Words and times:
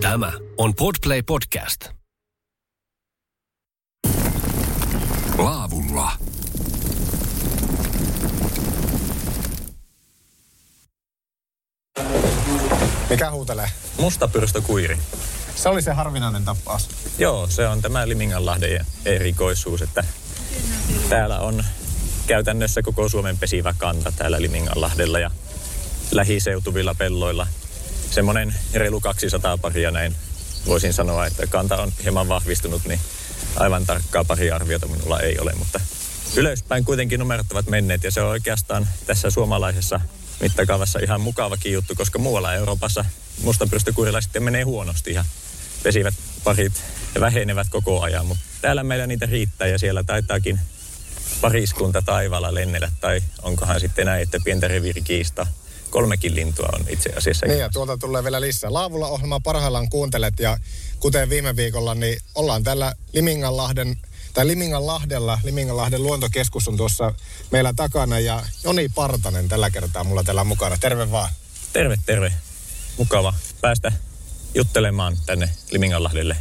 Tämä 0.00 0.32
on 0.56 0.74
Podplay 0.74 1.22
Podcast. 1.22 1.88
Laavulla. 5.38 6.12
Mikä 13.10 13.30
huutelee? 13.30 13.70
Mustapyrstökuiri. 13.98 14.98
Se 15.54 15.68
oli 15.68 15.82
se 15.82 15.92
harvinainen 15.92 16.44
tapaus. 16.44 16.88
Joo, 17.18 17.46
se 17.46 17.68
on 17.68 17.82
tämä 17.82 18.08
Liminganlahden 18.08 18.86
erikoisuus, 19.04 19.82
että 19.82 20.04
täällä 21.08 21.40
on 21.40 21.64
käytännössä 22.26 22.82
koko 22.82 23.08
Suomen 23.08 23.38
pesivä 23.38 23.74
kanta 23.78 24.12
täällä 24.12 24.42
Liminganlahdella 24.42 25.18
ja 25.18 25.30
lähiseutuvilla 26.12 26.94
pelloilla. 26.94 27.46
Semmoinen 28.10 28.54
reilu 28.74 29.00
200 29.00 29.58
paria 29.58 29.90
näin 29.90 30.16
voisin 30.66 30.92
sanoa, 30.92 31.26
että 31.26 31.46
kanta 31.46 31.82
on 31.82 31.92
hieman 32.02 32.28
vahvistunut, 32.28 32.84
niin 32.84 33.00
aivan 33.56 33.86
tarkkaa 33.86 34.24
pari 34.24 34.50
arviota 34.50 34.86
minulla 34.86 35.20
ei 35.20 35.38
ole, 35.38 35.52
mutta 35.58 35.80
ylöspäin 36.36 36.84
kuitenkin 36.84 37.20
numerot 37.20 37.52
ovat 37.52 37.66
menneet 37.66 38.04
ja 38.04 38.10
se 38.10 38.20
on 38.20 38.28
oikeastaan 38.28 38.88
tässä 39.06 39.30
suomalaisessa 39.30 40.00
mittakaavassa 40.40 40.98
ihan 40.98 41.20
mukavakin 41.20 41.72
juttu, 41.72 41.94
koska 41.94 42.18
muualla 42.18 42.54
Euroopassa 42.54 43.04
mustapyrstökuirilla 43.42 44.20
sitten 44.20 44.42
menee 44.42 44.62
huonosti 44.62 45.14
ja 45.14 45.24
pesivät 45.82 46.14
parit 46.44 46.84
vähenevät 47.20 47.66
koko 47.70 48.00
ajan, 48.00 48.26
mutta 48.26 48.44
täällä 48.60 48.84
meillä 48.84 49.06
niitä 49.06 49.26
riittää 49.26 49.68
ja 49.68 49.78
siellä 49.78 50.04
taitaakin 50.04 50.60
pariskunta 51.40 52.02
taivaalla 52.02 52.54
lennellä 52.54 52.90
tai 53.00 53.20
onkohan 53.42 53.80
sitten 53.80 54.06
näin, 54.06 54.22
että 54.22 54.38
pientä 54.44 54.68
reviirikiista 54.68 55.46
kolmekin 55.90 56.34
lintua 56.34 56.68
on 56.72 56.84
itse 56.88 57.10
asiassa. 57.16 57.46
Niin 57.46 57.58
ja 57.58 57.68
tuolta 57.68 57.96
tulee 57.98 58.24
vielä 58.24 58.40
lisää. 58.40 58.72
Laavulla 58.72 59.08
ohjelmaa 59.08 59.40
parhaillaan 59.40 59.88
kuuntelet 59.90 60.34
ja 60.40 60.58
kuten 61.00 61.30
viime 61.30 61.56
viikolla, 61.56 61.94
niin 61.94 62.20
ollaan 62.34 62.62
täällä 62.62 62.94
Liminganlahden 63.12 63.96
tai 64.34 64.46
Liminganlahdella, 64.46 65.38
Liminganlahden 65.44 66.02
luontokeskus 66.02 66.68
on 66.68 66.76
tuossa 66.76 67.14
meillä 67.50 67.72
takana 67.76 68.18
ja 68.18 68.42
Joni 68.64 68.88
Partanen 68.88 69.48
tällä 69.48 69.70
kertaa 69.70 70.04
mulla 70.04 70.24
täällä 70.24 70.44
mukana. 70.44 70.76
Terve 70.76 71.10
vaan. 71.10 71.30
Terve, 71.72 71.98
terve. 72.06 72.32
Mukava 72.98 73.34
päästä 73.60 73.92
juttelemaan 74.54 75.16
tänne 75.26 75.50
Liminganlahdelle 75.70 76.36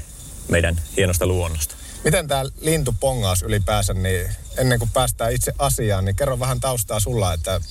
meidän 0.47 0.81
hienosta 0.97 1.25
luonnosta. 1.25 1.75
Miten 2.03 2.27
tämä 2.27 2.45
lintupongaus 2.61 3.41
ylipäänsä, 3.41 3.93
niin 3.93 4.29
ennen 4.57 4.79
kuin 4.79 4.91
päästään 4.91 5.33
itse 5.33 5.53
asiaan, 5.57 6.05
niin 6.05 6.15
kerro 6.15 6.39
vähän 6.39 6.59
taustaa 6.59 6.99
sulla, 6.99 7.33
että 7.33 7.61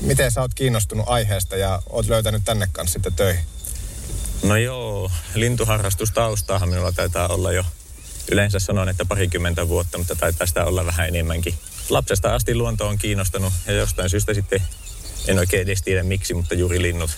miten 0.00 0.30
sä 0.30 0.40
oot 0.40 0.54
kiinnostunut 0.54 1.08
aiheesta 1.08 1.56
ja 1.56 1.82
oot 1.90 2.08
löytänyt 2.08 2.42
tänne 2.44 2.68
kanssa 2.72 2.92
sitten 2.92 3.12
töihin? 3.12 3.44
No 4.42 4.56
joo, 4.56 5.10
lintuharrastustaustaahan 5.34 6.68
minulla 6.68 6.92
taitaa 6.92 7.28
olla 7.28 7.52
jo 7.52 7.64
yleensä 8.32 8.58
sanon, 8.58 8.88
että 8.88 9.04
parikymmentä 9.04 9.68
vuotta, 9.68 9.98
mutta 9.98 10.16
taitaa 10.16 10.46
sitä 10.46 10.64
olla 10.64 10.86
vähän 10.86 11.08
enemmänkin. 11.08 11.54
Lapsesta 11.88 12.34
asti 12.34 12.54
luonto 12.54 12.88
on 12.88 12.98
kiinnostanut 12.98 13.52
ja 13.66 13.72
jostain 13.72 14.10
syystä 14.10 14.34
sitten 14.34 14.62
en 15.28 15.38
oikein 15.38 15.62
edes 15.62 15.82
tiedä 15.82 16.02
miksi, 16.02 16.34
mutta 16.34 16.54
juuri 16.54 16.82
linnut. 16.82 17.10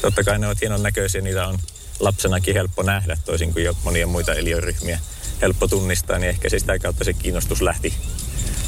Totta 0.00 0.24
kai 0.24 0.38
ne 0.38 0.46
ovat 0.46 0.60
hienon 0.60 0.82
näköisiä, 0.82 1.20
niitä 1.20 1.46
on 1.46 1.58
lapsenakin 2.00 2.54
helppo 2.54 2.82
nähdä, 2.82 3.18
toisin 3.24 3.52
kuin 3.52 3.64
jo 3.64 3.76
monia 3.84 4.06
muita 4.06 4.34
eliöryhmiä. 4.34 5.00
Helppo 5.42 5.68
tunnistaa, 5.68 6.18
niin 6.18 6.30
ehkä 6.30 6.48
se 6.48 6.58
sitä 6.58 6.78
kautta 6.78 7.04
se 7.04 7.12
kiinnostus 7.12 7.62
lähti 7.62 7.94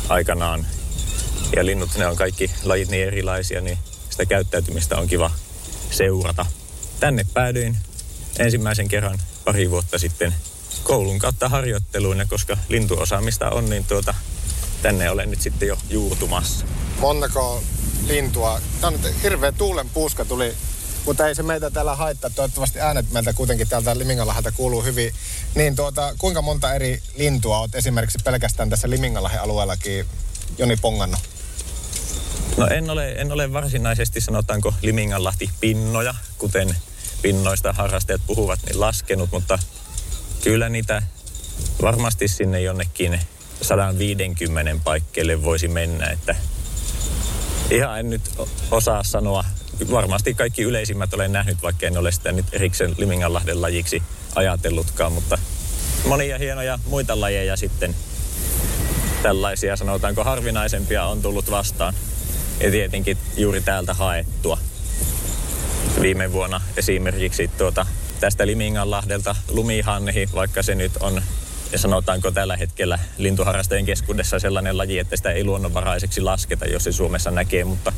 aikanaan. 0.09 0.67
Ja 1.57 1.67
linnut, 1.67 1.91
ne 1.97 2.07
on 2.07 2.17
kaikki 2.17 2.51
lajit 2.65 2.89
niin 2.89 3.07
erilaisia, 3.07 3.61
niin 3.61 3.79
sitä 4.11 4.27
käyttäytymistä 4.27 4.97
on 4.97 5.07
kiva 5.07 5.31
seurata. 5.91 6.47
Tänne 7.01 7.27
päädyin 7.35 7.77
ensimmäisen 8.39 8.89
kerran 8.89 9.19
pari 9.45 9.71
vuotta 9.71 9.99
sitten 9.99 10.35
koulun 10.83 11.19
kautta 11.19 11.49
harjoitteluun 11.49 12.19
ja 12.19 12.27
koska 12.27 12.57
lintuosaamista 12.69 13.51
on, 13.51 13.71
niin 13.71 13.85
tuota, 13.85 14.15
tänne 14.83 15.11
olen 15.11 15.31
nyt 15.31 15.41
sitten 15.41 15.69
jo 15.69 15.79
juurtumassa. 15.91 16.67
Montako 16.99 17.63
lintua? 18.07 18.61
Tämä 18.81 18.89
on 18.89 19.01
hirveä 19.23 19.53
tuulen 19.53 19.91
puuska 19.91 20.25
tuli, 20.25 20.55
mutta 21.07 21.29
ei 21.29 21.35
se 21.35 21.43
meitä 21.43 21.71
täällä 21.71 21.97
haittaa. 21.97 22.31
Toivottavasti 22.31 22.81
äänet 22.81 23.13
meiltä 23.13 23.33
kuitenkin 23.33 23.69
täältä 23.69 23.99
Liminganlahelta 23.99 24.53
kuuluu 24.53 24.83
hyvin. 24.83 25.15
Niin 25.55 25.77
tuota, 25.77 26.15
kuinka 26.19 26.43
monta 26.43 26.75
eri 26.75 27.03
lintua 27.17 27.59
olet 27.59 27.75
esimerkiksi 27.75 28.19
pelkästään 28.25 28.71
tässä 28.71 28.91
Liminganlahen 28.91 29.41
alueellakin 29.41 30.07
Joni 30.59 30.77
pongannut? 30.77 31.34
No 32.57 32.67
en 32.67 32.91
ole, 32.91 33.13
en 33.13 33.33
ole 33.33 33.53
varsinaisesti 33.53 34.21
sanotaanko 34.21 34.75
Liminganlahti 34.83 35.51
pinnoja, 35.61 36.15
kuten 36.39 36.77
pinnoista 37.23 37.73
harrastajat 37.73 38.21
puhuvat, 38.27 38.61
niin 38.67 38.81
laskenut, 38.81 39.31
mutta 39.33 39.59
kyllä 40.45 40.69
niitä 40.69 41.03
varmasti 41.83 42.29
sinne 42.29 42.61
jonnekin 42.61 43.21
150 43.63 44.77
paikkeelle 44.85 45.43
voisi 45.43 45.69
mennä, 45.69 46.07
että 46.07 46.37
ihan 47.71 48.01
en 48.01 48.11
nyt 48.11 48.23
osaa 48.71 49.05
sanoa. 49.05 49.45
Varmasti 49.91 50.35
kaikki 50.35 50.63
yleisimmät 50.63 51.15
olen 51.15 51.33
nähnyt, 51.33 51.63
vaikka 51.63 51.87
en 51.87 51.99
ole 51.99 52.13
sitä 52.13 52.33
nyt 52.33 52.47
erikseen 52.53 52.95
Liminganlahden 52.99 53.63
lajiksi 53.63 54.03
ajatellutkaan, 54.35 55.13
mutta 55.13 55.39
monia 56.07 56.39
hienoja 56.39 56.79
muita 56.87 57.21
lajeja 57.21 57.57
sitten 57.57 57.95
tällaisia 59.23 59.77
sanotaanko 59.77 60.25
harvinaisempia 60.25 61.05
on 61.05 61.23
tullut 61.23 61.51
vastaan. 61.51 61.95
Ja 62.61 62.71
tietenkin 62.71 63.19
juuri 63.37 63.61
täältä 63.61 63.95
haettua. 63.95 64.59
Viime 66.01 66.33
vuonna 66.33 66.61
esimerkiksi 66.77 67.51
tuota 67.59 67.87
tästä 68.21 68.47
Liminganlahdelta 68.47 69.37
lumihanhi, 69.49 70.29
vaikka 70.35 70.63
se 70.63 70.75
nyt 70.75 70.93
on 71.01 71.23
ja 71.73 71.79
sanotaanko 71.79 72.31
tällä 72.31 72.57
hetkellä 72.57 72.99
lintuharrastajien 73.19 73.87
keskuudessa 73.87 74.39
sellainen 74.39 74.79
laji, 74.79 74.99
että 74.99 75.17
sitä 75.17 75.31
ei 75.31 75.45
luonnonvaraiseksi 75.45 76.21
lasketa, 76.21 76.67
jos 76.67 76.85
se 76.85 76.93
Suomessa 76.93 77.31
näkee, 77.31 77.65
mutta 77.65 77.93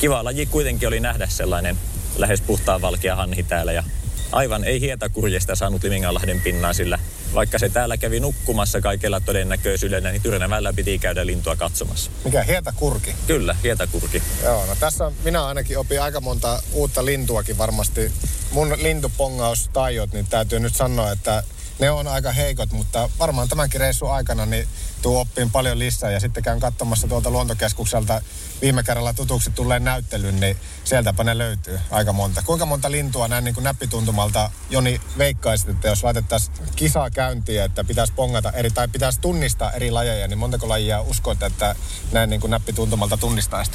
kiva 0.00 0.24
laji 0.24 0.46
kuitenkin 0.46 0.88
oli 0.88 1.00
nähdä 1.00 1.26
sellainen 1.26 1.76
lähes 2.16 2.40
puhtaan 2.40 2.82
valkea 2.82 3.16
hanhi 3.16 3.42
täällä 3.42 3.72
ja 3.72 3.84
aivan 4.32 4.64
ei 4.64 4.80
hietä 4.80 5.08
kurjesta 5.08 5.56
saanut 5.56 5.82
Liminganlahden 5.82 6.40
pinnaa, 6.40 6.72
sillä 6.72 6.98
vaikka 7.34 7.58
se 7.58 7.68
täällä 7.68 7.96
kävi 7.96 8.20
nukkumassa 8.20 8.80
kaikella 8.80 9.20
todennäköisyydellä, 9.20 10.10
niin 10.10 10.22
Tyrnävällä 10.22 10.72
piti 10.72 10.98
käydä 10.98 11.26
lintua 11.26 11.56
katsomassa. 11.56 12.10
Mikä 12.24 12.42
hietä 12.42 12.72
kurki? 12.76 13.14
Kyllä, 13.26 13.56
hietä 13.62 13.86
kurki. 13.86 14.22
Joo, 14.42 14.66
no 14.66 14.76
tässä 14.80 15.12
minä 15.24 15.46
ainakin 15.46 15.78
opin 15.78 16.02
aika 16.02 16.20
monta 16.20 16.62
uutta 16.72 17.04
lintuakin 17.04 17.58
varmasti. 17.58 18.12
Mun 18.50 18.76
lintupongaustajot, 18.82 20.12
niin 20.12 20.26
täytyy 20.26 20.60
nyt 20.60 20.76
sanoa, 20.76 21.12
että 21.12 21.42
ne 21.78 21.90
on 21.90 22.06
aika 22.06 22.32
heikot, 22.32 22.72
mutta 22.72 23.10
varmaan 23.18 23.48
tämänkin 23.48 23.80
reissun 23.80 24.12
aikana 24.12 24.46
niin 24.46 24.68
tuu 25.02 25.18
oppiin 25.18 25.50
paljon 25.50 25.78
lisää. 25.78 26.10
Ja 26.10 26.20
sitten 26.20 26.42
käyn 26.42 26.60
katsomassa 26.60 27.08
tuolta 27.08 27.30
luontokeskukselta 27.30 28.22
viime 28.62 28.82
kerralla 28.82 29.12
tutuksi 29.12 29.50
tulleen 29.50 29.84
näyttelyn, 29.84 30.40
niin 30.40 30.56
sieltäpä 30.84 31.24
ne 31.24 31.38
löytyy 31.38 31.80
aika 31.90 32.12
monta. 32.12 32.42
Kuinka 32.46 32.66
monta 32.66 32.90
lintua 32.90 33.28
näin 33.28 33.44
niin 33.44 33.54
kuin 33.54 33.64
näppituntumalta 33.64 34.50
Joni 34.70 35.00
veikkaisit, 35.18 35.68
että 35.68 35.88
jos 35.88 36.04
laitettaisiin 36.04 36.56
kisaa 36.76 37.10
käyntiin, 37.10 37.62
että 37.62 37.84
pitäisi 37.84 38.12
pongata 38.12 38.50
eri, 38.50 38.70
tai 38.70 38.88
pitäisi 38.88 39.20
tunnistaa 39.20 39.72
eri 39.72 39.90
lajeja, 39.90 40.28
niin 40.28 40.38
montako 40.38 40.68
lajia 40.68 41.00
uskoit, 41.00 41.42
että 41.42 41.76
näin 42.12 42.30
niin 42.30 42.40
kuin 42.40 42.50
näppituntumalta 42.50 43.16
tunnistaisi? 43.16 43.70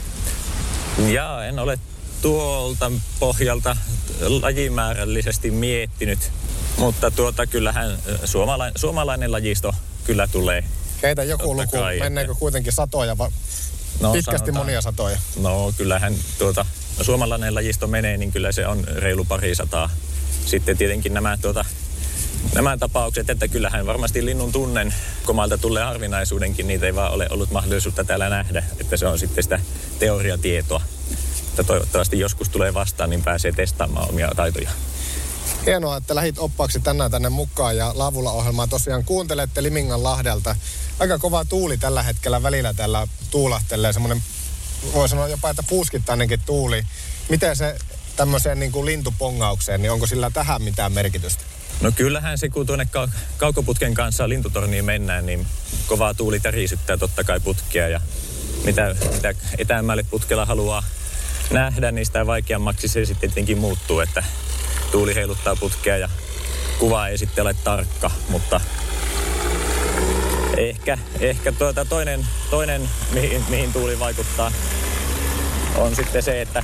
Jaa, 1.07 1.45
en 1.45 1.59
ole 1.59 1.79
tuolta 2.21 2.91
pohjalta 3.19 3.77
lajimäärällisesti 4.41 5.51
miettinyt, 5.51 6.31
mutta 6.77 7.11
tuota 7.11 7.47
kyllähän 7.47 7.97
suomalainen, 8.25 8.79
suomalainen 8.79 9.31
lajisto 9.31 9.75
kyllä 10.03 10.27
tulee. 10.27 10.63
Keitä 11.03 11.23
joku 11.23 11.55
luku, 11.55 11.77
kai, 11.77 11.99
menneekö 11.99 12.35
kuitenkin 12.35 12.73
satoja, 12.73 13.17
va- 13.17 13.31
no, 13.99 14.11
pitkästi 14.11 14.45
sanotaan, 14.45 14.65
monia 14.65 14.81
satoja? 14.81 15.17
No 15.39 15.73
kyllähän 15.77 16.15
tuota, 16.37 16.65
no, 16.97 17.03
suomalainen 17.03 17.55
lajisto 17.55 17.87
menee, 17.87 18.17
niin 18.17 18.31
kyllä 18.31 18.51
se 18.51 18.67
on 18.67 18.83
reilu 18.87 19.25
pari 19.25 19.55
sataa. 19.55 19.89
Sitten 20.45 20.77
tietenkin 20.77 21.13
nämä 21.13 21.37
tuota, 21.41 21.65
nämä 22.55 22.77
tapaukset, 22.77 23.29
että 23.29 23.47
kyllähän 23.47 23.85
varmasti 23.85 24.25
linnun 24.25 24.51
tunnen 24.51 24.93
komalta 25.25 25.57
tulee 25.57 25.83
harvinaisuudenkin, 25.83 26.67
niitä 26.67 26.85
ei 26.85 26.95
vaan 26.95 27.11
ole 27.11 27.27
ollut 27.29 27.51
mahdollisuutta 27.51 28.03
täällä 28.03 28.29
nähdä, 28.29 28.63
että 28.79 28.97
se 28.97 29.07
on 29.07 29.19
sitten 29.19 29.43
sitä 29.43 29.59
teoriatietoa. 29.99 30.81
Että 31.49 31.63
toivottavasti 31.63 32.19
joskus 32.19 32.49
tulee 32.49 32.73
vastaan, 32.73 33.09
niin 33.09 33.23
pääsee 33.23 33.51
testaamaan 33.51 34.09
omia 34.09 34.31
taitoja. 34.35 34.69
Hienoa, 35.65 35.97
että 35.97 36.15
lähit 36.15 36.39
oppaaksi 36.39 36.79
tänään 36.79 37.11
tänne 37.11 37.29
mukaan 37.29 37.77
ja 37.77 37.91
Laavulla 37.95 38.31
ohjelmaa 38.31 38.67
tosiaan 38.67 39.03
kuuntelette 39.03 39.63
Limingan 39.63 40.03
Lahdelta. 40.03 40.55
Aika 40.99 41.19
kova 41.19 41.45
tuuli 41.45 41.77
tällä 41.77 42.03
hetkellä 42.03 42.43
välillä 42.43 42.73
täällä 42.73 43.07
tuulahtelee, 43.31 43.93
semmoinen 43.93 44.23
voi 44.93 45.09
sanoa 45.09 45.27
jopa, 45.27 45.49
että 45.49 45.63
puuskittainenkin 45.63 46.39
tuuli. 46.45 46.83
Miten 47.29 47.55
se 47.55 47.77
tämmöiseen 48.15 48.59
niin 48.59 48.71
kuin 48.71 48.85
lintupongaukseen, 48.85 49.81
niin 49.81 49.91
onko 49.91 50.07
sillä 50.07 50.29
tähän 50.29 50.61
mitään 50.61 50.91
merkitystä? 50.91 51.43
No 51.81 51.91
kyllähän 51.91 52.37
se, 52.37 52.49
kun 52.49 52.65
tuonne 52.65 52.85
ka- 52.85 53.09
kaukoputken 53.37 53.93
kanssa 53.93 54.29
lintutorniin 54.29 54.85
mennään, 54.85 55.25
niin 55.25 55.47
kovaa 55.87 56.13
tuuli 56.13 56.39
tärisyttää 56.39 56.97
totta 56.97 57.23
kai 57.23 57.39
putkia 57.39 57.89
ja 57.89 58.01
mitä, 58.63 58.95
mitä 59.13 59.33
etäämmälle 59.57 60.03
putkella 60.03 60.45
haluaa 60.45 60.83
nähdä, 61.51 61.91
niin 61.91 62.05
sitä 62.05 62.25
vaikeammaksi 62.27 62.87
se 62.87 63.05
sitten 63.05 63.29
tietenkin 63.29 63.57
muuttuu, 63.57 63.99
että 63.99 64.23
tuuli 64.91 65.15
heiluttaa 65.15 65.55
putkea 65.55 65.97
ja 65.97 66.09
kuva 66.79 67.07
ei 67.07 67.17
sitten 67.17 67.41
ole 67.41 67.53
tarkka, 67.53 68.11
mutta 68.29 68.61
ehkä, 70.57 70.97
ehkä 71.19 71.51
tuota 71.51 71.85
toinen, 71.85 72.27
toinen 72.49 72.89
mihin, 73.13 73.43
mihin 73.49 73.73
tuuli 73.73 73.99
vaikuttaa, 73.99 74.51
on 75.75 75.95
sitten 75.95 76.23
se, 76.23 76.41
että 76.41 76.63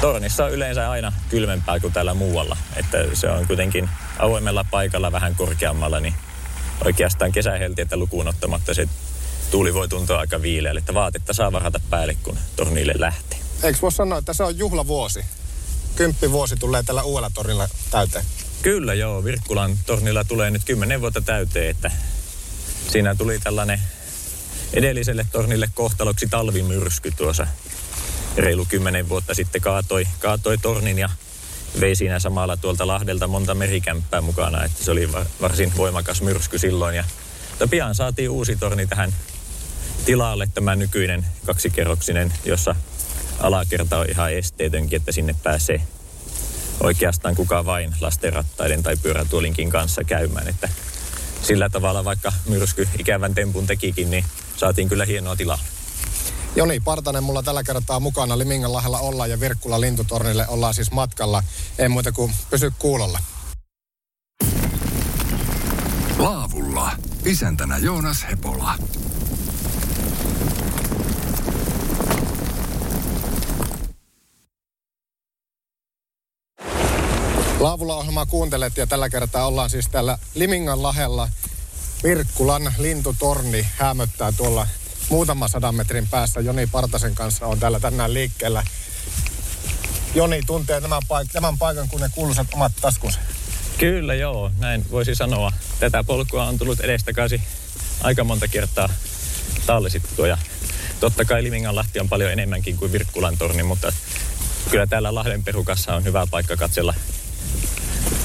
tornissa 0.00 0.44
on 0.44 0.52
yleensä 0.52 0.90
aina 0.90 1.12
kylmempää 1.28 1.80
kuin 1.80 1.92
täällä 1.92 2.14
muualla. 2.14 2.56
Että 2.76 2.98
se 3.12 3.30
on 3.30 3.46
kuitenkin 3.46 3.90
avoimella 4.18 4.64
paikalla 4.70 5.12
vähän 5.12 5.34
korkeammalla, 5.34 6.00
niin 6.00 6.14
oikeastaan 6.84 7.32
kesäheltiä 7.32 7.86
lukuun 7.94 8.28
ottamatta 8.28 8.74
se 8.74 8.88
tuuli 9.50 9.74
voi 9.74 9.88
tuntua 9.88 10.18
aika 10.18 10.42
viileälle, 10.42 10.78
että 10.78 10.94
vaatetta 10.94 11.32
saa 11.32 11.52
varata 11.52 11.80
päälle, 11.90 12.16
kun 12.22 12.38
tornille 12.56 12.94
lähtee. 12.96 13.38
Eikö 13.62 13.78
voi 13.82 13.92
sanoa, 13.92 14.18
että 14.18 14.32
se 14.32 14.42
on 14.42 14.58
juhlavuosi? 14.58 15.24
Kymppivuosi 15.96 16.56
tulee 16.56 16.82
tällä 16.82 17.02
uudella 17.02 17.30
tornilla 17.34 17.68
täyteen. 17.90 18.24
Kyllä 18.62 18.94
joo, 18.94 19.24
Virkkulan 19.24 19.78
tornilla 19.86 20.24
tulee 20.24 20.50
nyt 20.50 20.64
kymmenen 20.64 21.00
vuotta 21.00 21.20
täyteen, 21.20 21.70
että 21.70 21.90
siinä 22.88 23.14
tuli 23.14 23.38
tällainen 23.38 23.80
edelliselle 24.72 25.26
tornille 25.32 25.68
kohtaloksi 25.74 26.26
talvimyrsky 26.30 27.10
tuossa 27.16 27.46
reilu 28.36 28.64
kymmenen 28.64 29.08
vuotta 29.08 29.34
sitten 29.34 29.60
kaatoi, 29.60 30.08
kaatoi 30.18 30.58
tornin 30.58 30.98
ja 30.98 31.08
vei 31.80 31.96
siinä 31.96 32.18
samalla 32.18 32.56
tuolta 32.56 32.86
Lahdelta 32.86 33.26
monta 33.26 33.54
merikämppää 33.54 34.20
mukana, 34.20 34.64
että 34.64 34.84
se 34.84 34.90
oli 34.90 35.12
varsin 35.40 35.72
voimakas 35.76 36.22
myrsky 36.22 36.58
silloin. 36.58 36.96
Ja, 36.96 37.04
mutta 37.50 37.68
pian 37.68 37.94
saatiin 37.94 38.30
uusi 38.30 38.56
torni 38.56 38.86
tähän 38.86 39.14
tilalle, 40.04 40.48
tämä 40.54 40.76
nykyinen 40.76 41.26
kaksikerroksinen, 41.46 42.32
jossa 42.44 42.74
alakerta 43.40 43.98
on 43.98 44.10
ihan 44.10 44.32
esteetönkin, 44.32 44.96
että 44.96 45.12
sinne 45.12 45.34
pääsee 45.42 45.82
oikeastaan 46.80 47.36
kuka 47.36 47.64
vain 47.64 47.94
lastenrattaiden 48.00 48.82
tai 48.82 48.96
pyörätuolinkin 48.96 49.70
kanssa 49.70 50.04
käymään. 50.04 50.48
Että 50.48 50.68
sillä 51.48 51.68
tavalla 51.68 52.04
vaikka 52.04 52.32
myrsky 52.48 52.88
ikävän 52.98 53.34
tempun 53.34 53.66
tekikin, 53.66 54.10
niin 54.10 54.24
saatiin 54.56 54.88
kyllä 54.88 55.04
hienoa 55.04 55.36
tilaa. 55.36 55.58
Joni 56.56 56.80
Partanen 56.80 57.22
mulla 57.22 57.42
tällä 57.42 57.62
kertaa 57.62 58.00
mukana 58.00 58.38
lahella 58.66 58.98
ollaan 58.98 59.30
ja 59.30 59.40
Virkkula 59.40 59.80
lintutornille 59.80 60.48
ollaan 60.48 60.74
siis 60.74 60.90
matkalla. 60.90 61.42
Ei 61.78 61.88
muuta 61.88 62.12
kuin 62.12 62.32
pysy 62.50 62.72
kuulolla. 62.78 63.18
Laavulla. 66.18 66.90
Isäntänä 67.24 67.78
Joonas 67.78 68.26
Hepola. 68.30 68.74
Laavulla 77.60 77.96
ohjelmaa 77.96 78.26
kuuntelet 78.26 78.76
ja 78.76 78.86
tällä 78.86 79.08
kertaa 79.08 79.46
ollaan 79.46 79.70
siis 79.70 79.88
täällä 79.88 80.18
Limingan 80.34 80.82
lahella. 80.82 81.28
Virkkulan 82.02 82.74
lintutorni 82.78 83.66
hämöttää 83.76 84.32
tuolla 84.32 84.66
muutama 85.08 85.48
sadan 85.48 85.74
metrin 85.74 86.08
päässä. 86.08 86.40
Joni 86.40 86.66
Partasen 86.66 87.14
kanssa 87.14 87.46
on 87.46 87.60
täällä 87.60 87.80
tänään 87.80 88.14
liikkeellä. 88.14 88.64
Joni 90.14 90.40
tuntee 90.46 90.80
tämän, 90.80 91.02
paik- 91.08 91.32
tämän 91.32 91.58
paikan 91.58 91.88
kuin 91.88 92.00
ne 92.00 92.08
kuuluisat 92.14 92.46
omat 92.54 92.72
taskunsa. 92.80 93.18
Kyllä 93.78 94.14
joo, 94.14 94.50
näin 94.58 94.84
voisi 94.90 95.14
sanoa. 95.14 95.52
Tätä 95.80 96.04
polkua 96.04 96.44
on 96.44 96.58
tullut 96.58 96.80
edestakaisin 96.80 97.42
aika 98.02 98.24
monta 98.24 98.48
kertaa 98.48 98.88
tallisittua 99.66 100.26
ja 100.26 100.38
totta 101.00 101.24
kai 101.24 101.42
Liminganlahti 101.42 102.00
on 102.00 102.08
paljon 102.08 102.32
enemmänkin 102.32 102.76
kuin 102.76 102.92
Virkkulan 102.92 103.38
torni, 103.38 103.62
mutta 103.62 103.92
kyllä 104.70 104.86
täällä 104.86 105.14
Lahden 105.14 105.44
perukassa 105.44 105.94
on 105.94 106.04
hyvä 106.04 106.26
paikka 106.30 106.56
katsella 106.56 106.94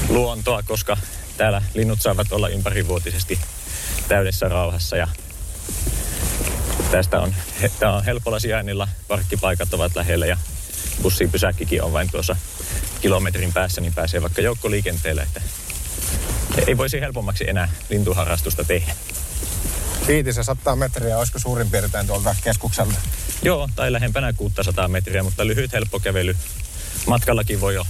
luontoa, 0.08 0.62
koska 0.62 0.96
täällä 1.36 1.62
linnut 1.74 2.00
saavat 2.00 2.32
olla 2.32 2.48
ympärivuotisesti 2.48 3.40
täydessä 4.08 4.48
rauhassa 4.48 4.96
ja 4.96 5.08
tästä 6.90 7.20
on, 7.20 7.34
tämä 7.78 7.96
on 7.96 8.04
helpolla 8.04 8.38
sijainnilla, 8.38 8.88
parkkipaikat 9.08 9.74
ovat 9.74 9.96
lähellä 9.96 10.26
ja 10.26 10.36
bussipysäkkikin 11.02 11.82
on 11.82 11.92
vain 11.92 12.10
tuossa 12.10 12.36
kilometrin 13.00 13.52
päässä, 13.52 13.80
niin 13.80 13.94
pääsee 13.94 14.22
vaikka 14.22 14.42
joukkoliikenteellä, 14.42 15.22
että 15.22 15.40
ei 16.66 16.76
voisi 16.76 17.00
helpommaksi 17.00 17.48
enää 17.48 17.68
lintuharrastusta 17.90 18.64
tehdä. 18.64 18.94
Viitisen 20.06 20.44
100 20.44 20.76
metriä, 20.76 21.18
olisiko 21.18 21.38
suurin 21.38 21.70
piirtein 21.70 22.06
tuolta 22.06 22.36
keskukselta? 22.44 22.94
Joo, 23.42 23.68
tai 23.76 23.92
lähempänä 23.92 24.32
600 24.32 24.88
metriä, 24.88 25.22
mutta 25.22 25.46
lyhyt 25.46 25.72
helppo 25.72 26.00
kävely. 26.00 26.36
Matkallakin 27.06 27.60
voi 27.60 27.74
jo 27.74 27.86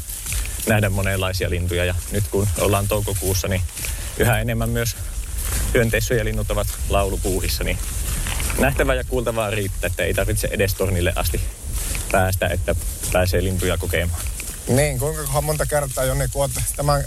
nähdä 0.66 0.90
monenlaisia 0.90 1.50
lintuja 1.50 1.84
ja 1.84 1.94
nyt 2.10 2.24
kun 2.30 2.48
ollaan 2.58 2.88
toukokuussa, 2.88 3.48
niin 3.48 3.62
yhä 4.18 4.40
enemmän 4.40 4.70
myös 4.70 4.96
hyönteissyöjälinnut 5.74 6.50
ovat 6.50 6.68
laulupuuhissa, 6.88 7.64
niin 7.64 7.78
nähtävää 8.58 8.94
ja 8.94 9.04
kuultavaa 9.04 9.50
riittää, 9.50 9.86
että 9.86 10.02
ei 10.02 10.14
tarvitse 10.14 10.48
edes 10.50 10.74
tornille 10.74 11.12
asti 11.16 11.40
päästä, 12.12 12.48
että 12.48 12.74
pääsee 13.12 13.44
lintuja 13.44 13.78
kokemaan. 13.78 14.20
Niin, 14.68 14.98
kuinka 14.98 15.40
monta 15.40 15.66
kertaa 15.66 16.04
Joni, 16.04 16.28
kun 16.32 16.42
olet 16.42 16.52
tämän 16.76 17.04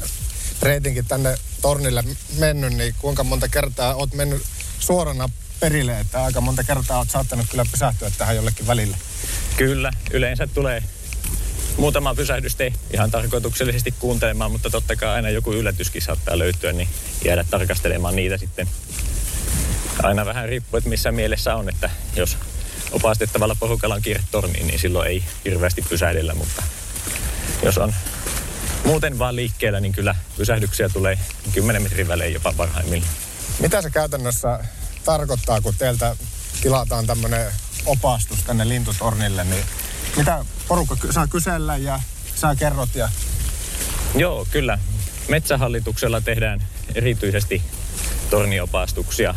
reitinkin 0.62 1.06
tänne 1.06 1.38
tornille 1.62 2.04
mennyt, 2.38 2.74
niin 2.74 2.96
kuinka 3.00 3.24
monta 3.24 3.48
kertaa 3.48 3.96
olet 3.96 4.14
mennyt 4.14 4.44
suorana 4.80 5.30
perille, 5.60 6.00
että 6.00 6.24
aika 6.24 6.42
monta 6.42 6.64
kertaa 6.64 6.98
olet 6.98 7.10
saattanut 7.10 7.46
kyllä 7.50 7.66
pysähtyä 7.72 8.12
tähän 8.18 8.36
jollekin 8.36 8.68
välille? 8.68 8.98
Kyllä, 9.58 9.92
yleensä 10.12 10.48
tulee 10.48 10.84
muutama 11.78 12.16
pysähdys 12.16 12.56
tehty 12.56 12.80
ihan 12.94 13.12
tarkoituksellisesti 13.12 13.94
kuuntelemaan, 14.00 14.52
mutta 14.52 14.70
totta 14.70 14.96
kai 14.96 15.10
aina 15.10 15.30
joku 15.30 15.54
yllätyskin 15.54 16.02
saattaa 16.02 16.40
löytyä, 16.40 16.74
niin 16.74 16.90
jäädä 17.26 17.46
tarkastelemaan 17.50 18.16
niitä 18.16 18.38
sitten. 18.38 18.68
Aina 20.04 20.26
vähän 20.26 20.50
riippuu, 20.50 20.78
että 20.78 20.90
missä 20.90 21.12
mielessä 21.12 21.56
on, 21.56 21.70
että 21.70 21.90
jos 22.16 22.38
opastettavalla 22.92 23.56
porukalla 23.60 23.96
on 23.96 24.02
kiire 24.02 24.24
torniin, 24.32 24.68
niin 24.68 24.80
silloin 24.80 25.08
ei 25.08 25.24
hirveästi 25.46 25.82
pysähdellä, 25.90 26.34
mutta 26.36 26.64
jos 27.64 27.78
on 27.78 27.94
muuten 28.84 29.20
vaan 29.20 29.36
liikkeellä, 29.36 29.80
niin 29.80 29.94
kyllä 29.94 30.16
pysähdyksiä 30.38 30.90
tulee 30.90 31.20
10 31.54 31.82
metrin 31.82 32.08
välein 32.08 32.34
jopa 32.34 32.54
parhaimmillaan. 32.58 33.14
Mitä 33.60 33.82
se 33.82 33.90
käytännössä 33.90 34.60
tarkoittaa, 35.06 35.62
kun 35.62 35.74
teiltä 35.78 36.16
tilataan 36.62 37.08
tämmöinen 37.08 37.52
opastus 37.86 38.44
tänne 38.44 38.70
lintutornille, 38.70 39.44
niin 39.44 39.64
mitä 40.18 40.46
porukka 40.68 40.98
saa 41.12 41.28
kysellä 41.28 41.78
ja 41.78 42.00
sä 42.36 42.56
kerrot 42.56 42.96
ja... 42.96 43.10
Joo, 44.16 44.48
kyllä. 44.52 44.80
Metsähallituksella 45.28 46.22
tehdään 46.22 46.64
erityisesti 46.96 47.62
torniopastuksia 48.30 49.36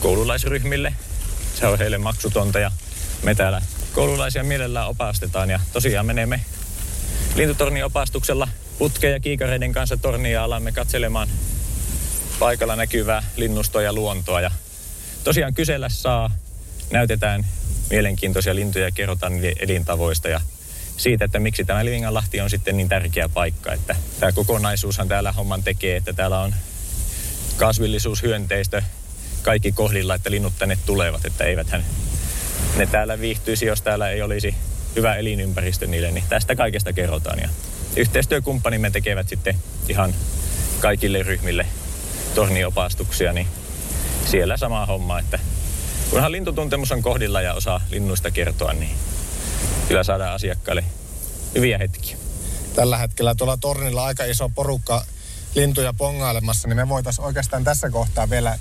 koululaisryhmille. 0.00 0.94
Se 1.54 1.66
on 1.66 1.78
heille 1.78 1.98
maksutonta 1.98 2.58
ja 2.58 2.70
me 3.22 3.34
täällä 3.34 3.62
koululaisia 3.92 4.44
mielellään 4.44 4.88
opastetaan 4.88 5.50
ja 5.50 5.60
tosiaan 5.72 6.06
menemme 6.06 6.40
lintutorniopastuksella 7.34 8.48
putkeen 8.78 9.12
ja 9.12 9.20
kiikareiden 9.20 9.72
kanssa 9.72 9.96
tornia 9.96 10.44
alamme 10.44 10.72
katselemaan 10.72 11.28
paikalla 12.38 12.76
näkyvää 12.76 13.22
linnustoa 13.36 13.82
ja 13.82 13.92
luontoa. 13.92 14.40
Ja 14.40 14.50
tosiaan 15.24 15.54
kysellä 15.54 15.88
saa, 15.88 16.30
näytetään 16.90 17.46
mielenkiintoisia 17.90 18.54
lintuja 18.54 18.84
ja 18.84 18.90
kerrotaan 18.90 19.32
elintavoista 19.58 20.28
ja 20.28 20.40
siitä, 20.96 21.24
että 21.24 21.38
miksi 21.38 21.64
tämä 21.64 21.84
Livinganlahti 21.84 22.40
on 22.40 22.50
sitten 22.50 22.76
niin 22.76 22.88
tärkeä 22.88 23.28
paikka. 23.28 23.72
Että 23.72 23.96
tämä 24.20 24.32
kokonaisuushan 24.32 25.08
täällä 25.08 25.32
homman 25.32 25.62
tekee, 25.62 25.96
että 25.96 26.12
täällä 26.12 26.40
on 26.40 26.54
kasvillisuus, 27.56 28.22
hyönteistö, 28.22 28.82
kaikki 29.42 29.72
kohdilla, 29.72 30.14
että 30.14 30.30
linnut 30.30 30.52
tänne 30.58 30.78
tulevat, 30.86 31.24
että 31.24 31.44
eiväthän 31.44 31.84
ne 32.76 32.86
täällä 32.86 33.20
viihtyisi, 33.20 33.66
jos 33.66 33.82
täällä 33.82 34.10
ei 34.10 34.22
olisi 34.22 34.54
hyvä 34.96 35.14
elinympäristö 35.14 35.86
niille, 35.86 36.10
niin 36.10 36.24
tästä 36.28 36.56
kaikesta 36.56 36.92
kerrotaan. 36.92 37.38
Ja 37.38 37.48
yhteistyökumppanimme 37.96 38.90
tekevät 38.90 39.28
sitten 39.28 39.56
ihan 39.88 40.14
kaikille 40.80 41.22
ryhmille 41.22 41.66
torniopastuksia, 42.34 43.32
niin 43.32 43.46
siellä 44.30 44.56
sama 44.56 44.86
homma, 44.86 45.18
että 45.18 45.38
kunhan 46.10 46.32
lintutuntemus 46.32 46.92
on 46.92 47.02
kohdilla 47.02 47.40
ja 47.40 47.54
osaa 47.54 47.80
linnuista 47.90 48.30
kertoa, 48.30 48.72
niin 48.72 48.96
kyllä 49.88 50.04
saadaan 50.04 50.34
asiakkaille 50.34 50.84
hyviä 51.54 51.78
hetkiä. 51.78 52.16
Tällä 52.74 52.98
hetkellä 52.98 53.34
tuolla 53.34 53.56
tornilla 53.56 54.04
aika 54.04 54.24
iso 54.24 54.48
porukka 54.48 55.04
lintuja 55.54 55.92
pongailemassa, 55.92 56.68
niin 56.68 56.76
me 56.76 56.88
voitaisiin 56.88 57.24
oikeastaan 57.24 57.64
tässä 57.64 57.90
kohtaa 57.90 58.30
vielä 58.30 58.58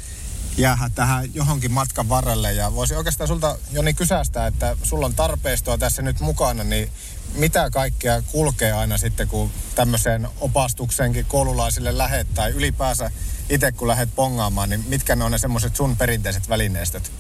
jäädä 0.57 0.89
tähän 0.95 1.29
johonkin 1.33 1.71
matkan 1.71 2.09
varrelle. 2.09 2.53
Ja 2.53 2.75
voisi 2.75 2.95
oikeastaan 2.95 3.27
sulta 3.27 3.57
Joni 3.71 3.93
kysästä, 3.93 4.47
että 4.47 4.77
sulla 4.83 5.05
on 5.05 5.15
tarpeistoa 5.15 5.77
tässä 5.77 6.01
nyt 6.01 6.19
mukana, 6.19 6.63
niin 6.63 6.89
mitä 7.33 7.69
kaikkea 7.69 8.21
kulkee 8.21 8.71
aina 8.71 8.97
sitten, 8.97 9.27
kun 9.27 9.51
tämmöiseen 9.75 10.27
opastukseenkin 10.39 11.25
koululaisille 11.25 11.97
lähet 11.97 12.27
tai 12.33 12.51
ylipäänsä 12.51 13.11
itse 13.49 13.71
kun 13.71 13.87
lähdet 13.87 14.09
pongaamaan, 14.15 14.69
niin 14.69 14.83
mitkä 14.87 15.15
ne 15.15 15.23
on 15.23 15.31
ne 15.31 15.37
semmoiset 15.37 15.75
sun 15.75 15.97
perinteiset 15.97 16.49
välineistöt? 16.49 17.11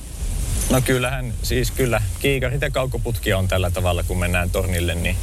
No 0.69 0.81
kyllähän, 0.81 1.33
siis 1.43 1.71
kyllä, 1.71 2.01
kiikarit 2.19 2.61
ja 2.61 2.71
kaukoputki 2.71 3.33
on 3.33 3.47
tällä 3.47 3.71
tavalla, 3.71 4.03
kun 4.03 4.19
mennään 4.19 4.49
tornille, 4.49 4.95
niin 4.95 5.15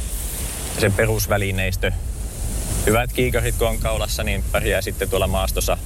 se 0.79 0.89
perusvälineistö, 0.89 1.91
hyvät 2.85 3.13
kiikarit 3.13 3.55
kun 3.55 3.67
on 3.67 3.79
kaulassa, 3.79 4.23
niin 4.23 4.43
pärjää 4.51 4.81
sitten 4.81 5.09
tuolla 5.09 5.27
maastossa 5.27 5.77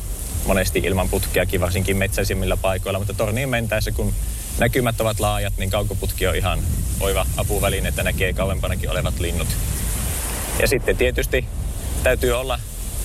monesti 0.45 0.79
ilman 0.79 1.09
putkeakin, 1.09 1.61
varsinkin 1.61 1.97
metsäisimmillä 1.97 2.57
paikoilla. 2.57 2.99
Mutta 2.99 3.13
torniin 3.13 3.49
mentäessä, 3.49 3.91
kun 3.91 4.13
näkymät 4.59 5.01
ovat 5.01 5.19
laajat, 5.19 5.53
niin 5.57 5.69
kaukoputki 5.69 6.27
on 6.27 6.35
ihan 6.35 6.59
oiva 6.99 7.25
apuväline, 7.37 7.89
että 7.89 8.03
näkee 8.03 8.33
kauempanakin 8.33 8.91
olevat 8.91 9.19
linnut. 9.19 9.47
Ja 10.59 10.67
sitten 10.67 10.97
tietysti 10.97 11.45
täytyy 12.03 12.31
olla 12.31 12.59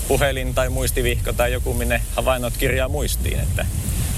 puhelin 0.09 0.55
tai 0.55 0.69
muistivihko 0.69 1.33
tai 1.33 1.53
joku, 1.53 1.75
minne 1.75 2.03
havainnot 2.17 2.57
kirjaa 2.57 2.89
muistiin. 2.89 3.41
Että, 3.41 3.67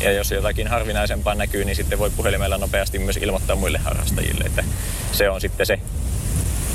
ja 0.04 0.12
jos 0.12 0.30
jotakin 0.30 0.68
harvinaisempaa 0.68 1.34
näkyy, 1.34 1.64
niin 1.64 1.76
sitten 1.76 1.98
voi 1.98 2.10
puhelimella 2.10 2.58
nopeasti 2.58 2.98
myös 2.98 3.16
ilmoittaa 3.16 3.56
muille 3.56 3.78
harrastajille. 3.78 4.44
Että 4.44 4.64
se 5.12 5.30
on 5.30 5.40
sitten 5.40 5.66
se 5.66 5.78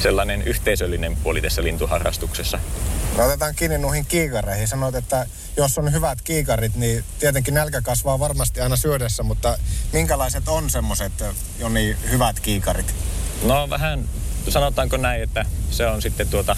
sellainen 0.02 0.42
yhteisöllinen 0.42 1.16
puoli 1.16 1.42
tässä 1.42 1.64
lintuharrastuksessa. 1.64 2.60
No 3.18 3.26
otetaan 3.26 3.56
kiinni 3.56 3.78
noihin 3.78 4.06
kiikareihin. 4.06 4.68
Sanoit, 4.68 4.96
että 4.96 5.28
jos 5.58 5.78
on 5.78 5.94
hyvät 5.94 6.22
kiikarit, 6.22 6.76
niin 6.76 7.04
tietenkin 7.20 7.54
nälkä 7.54 7.82
kasvaa 7.82 8.20
varmasti 8.20 8.62
aina 8.62 8.76
syödessä, 8.76 9.24
mutta 9.24 9.58
minkälaiset 9.94 10.48
on 10.48 10.70
semmoiset 10.70 11.12
jo 11.60 11.70
niin 11.70 11.98
hyvät 12.12 12.40
kiikarit? 12.40 12.96
No 13.44 13.70
vähän 13.70 14.06
sanotaanko 14.50 14.98
näin, 14.98 15.24
että 15.24 15.46
se 15.72 15.88
on 15.88 16.02
sitten 16.02 16.28
tuota 16.28 16.56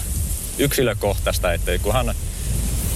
yksilökohtaista, 0.58 1.52
että 1.52 1.78
kunhan 1.78 2.14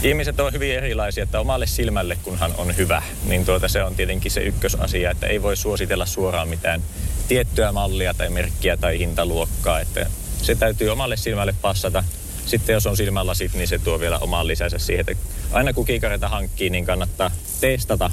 ihmiset 0.09 0.41
on 0.41 0.53
hyvin 0.53 0.75
erilaisia, 0.75 1.23
että 1.23 1.41
omalle 1.41 1.67
silmälle 1.67 2.19
kunhan 2.23 2.55
on 2.59 2.77
hyvä, 2.77 3.03
niin 3.25 3.45
tuota 3.45 3.69
se 3.69 3.83
on 3.83 3.95
tietenkin 3.95 4.31
se 4.31 4.41
ykkösasia, 4.41 5.11
että 5.11 5.27
ei 5.27 5.43
voi 5.43 5.57
suositella 5.57 6.07
suoraan 6.07 6.49
mitään 6.49 6.83
tiettyä 7.29 7.73
mallia 7.73 8.15
tai 8.15 8.31
merkkiä 8.31 8.77
tai 8.77 8.99
hintaluokkaa, 8.99 9.81
että 9.81 10.07
se 10.43 10.55
täytyy 10.55 10.89
omalle 10.89 11.17
silmälle 11.17 11.55
passata. 11.63 12.05
Sitten 12.47 12.73
jos 12.75 12.87
on 12.87 12.97
silmälasit, 12.97 13.55
niin 13.55 13.69
se 13.69 13.79
tuo 13.79 14.01
vielä 14.01 14.19
oman 14.19 14.47
lisänsä 14.47 14.79
siihen, 14.79 15.05
että 15.09 15.23
aina 15.53 15.73
kun 15.73 15.87
kiikareita 15.87 16.29
hankkii, 16.29 16.71
niin 16.71 16.87
kannattaa 16.87 17.31
testata 17.61 18.11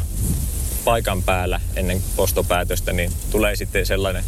paikan 0.85 1.23
päällä 1.23 1.61
ennen 1.75 2.01
ostopäätöstä, 2.17 2.93
niin 2.93 3.11
tulee 3.31 3.55
sitten 3.55 3.85
sellainen 3.85 4.23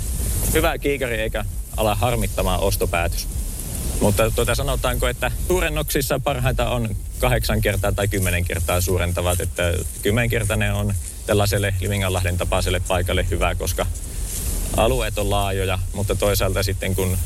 hyvä 0.54 0.78
kiikari 0.78 1.22
eikä 1.22 1.46
ala 1.78 1.96
harmittamaan 1.96 2.60
ostopäätös. 2.60 3.28
Mutta 4.00 4.32
tuota 4.32 4.56
sanotaanko, 4.56 5.08
että 5.08 5.32
suurennoksissa 5.48 6.20
parhaita 6.20 6.70
on 6.70 6.96
kahdeksan 7.26 7.62
kertaa 7.62 7.92
tai 7.92 8.08
kymmenen 8.08 8.46
kertaa 8.46 8.82
suurentavat, 8.82 9.40
että 9.40 9.74
kymmenkertainen 10.02 10.74
on 10.74 10.94
tällaiselle 11.26 11.74
Liminganlahden 11.82 12.38
tapaiselle 12.38 12.82
paikalle 12.88 13.26
hyvä, 13.30 13.56
koska 13.56 13.86
alueet 14.78 15.18
on 15.18 15.30
laajoja, 15.30 15.80
mutta 15.94 16.16
toisaalta 16.16 16.64
sitten 16.64 16.96
kun 16.96 17.18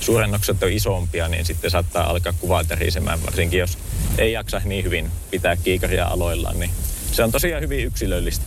suurennokset 0.00 0.62
on 0.62 0.72
isompia, 0.72 1.28
niin 1.28 1.44
sitten 1.44 1.70
saattaa 1.70 2.10
alkaa 2.10 2.32
kuvat 2.32 2.68
tärisemään, 2.68 3.22
varsinkin 3.24 3.60
jos 3.60 3.78
ei 4.18 4.32
jaksa 4.32 4.60
niin 4.64 4.84
hyvin 4.84 5.10
pitää 5.30 5.56
kiikaria 5.56 6.06
aloillaan, 6.06 6.60
niin 6.60 6.70
se 7.12 7.22
on 7.22 7.32
tosiaan 7.32 7.62
hyvin 7.62 7.84
yksilöllistä. 7.84 8.44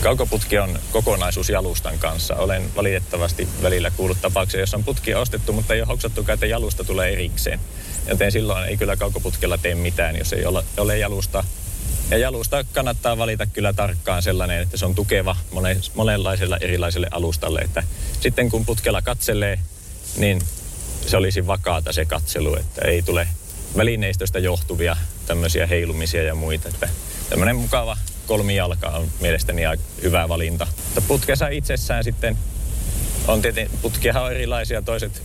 Kaukoputki 0.00 0.58
on 0.58 0.78
kokonaisuus 0.92 1.48
jalustan 1.48 1.98
kanssa. 1.98 2.36
Olen 2.36 2.74
valitettavasti 2.76 3.48
välillä 3.62 3.90
kuullut 3.90 4.22
tapauksia, 4.22 4.60
jossa 4.60 4.76
on 4.76 4.84
putki 4.84 5.14
ostettu, 5.14 5.52
mutta 5.52 5.74
ei 5.74 5.80
ole 5.80 5.88
hoksattu 5.88 6.24
että 6.28 6.46
jalusta 6.46 6.84
tulee 6.84 7.12
erikseen. 7.12 7.60
Joten 8.08 8.32
silloin 8.32 8.64
ei 8.64 8.76
kyllä 8.76 8.96
kaukoputkella 8.96 9.58
tee 9.58 9.74
mitään, 9.74 10.16
jos 10.16 10.32
ei 10.32 10.46
ole, 10.46 10.64
ole 10.76 10.98
jalusta. 10.98 11.44
Ja 12.10 12.18
jalusta 12.18 12.64
kannattaa 12.64 13.18
valita 13.18 13.46
kyllä 13.46 13.72
tarkkaan 13.72 14.22
sellainen, 14.22 14.62
että 14.62 14.76
se 14.76 14.86
on 14.86 14.94
tukeva 14.94 15.36
monenlaiselle 15.94 16.58
erilaiselle 16.60 17.08
alustalle. 17.10 17.60
Että 17.60 17.82
sitten 18.20 18.50
kun 18.50 18.66
putkella 18.66 19.02
katselee, 19.02 19.58
niin 20.16 20.42
se 21.06 21.16
olisi 21.16 21.46
vakaata 21.46 21.92
se 21.92 22.04
katselu, 22.04 22.56
että 22.56 22.88
ei 22.88 23.02
tule 23.02 23.28
välineistöstä 23.76 24.38
johtuvia 24.38 24.96
tämmöisiä 25.26 25.66
heilumisia 25.66 26.22
ja 26.22 26.34
muita. 26.34 26.68
Että 26.68 26.88
tämmöinen 27.30 27.56
mukava 27.56 27.96
kolmijalka 28.26 28.88
on 28.88 29.10
mielestäni 29.20 29.66
aika 29.66 29.82
hyvä 30.02 30.28
valinta. 30.28 30.66
Mutta 30.84 31.00
putkessa 31.00 31.48
itsessään 31.48 32.04
sitten 32.04 32.38
on 33.28 33.42
tietenkin, 33.42 33.78
putkiahan 33.82 34.22
on 34.22 34.30
erilaisia, 34.30 34.82
toiset 34.82 35.22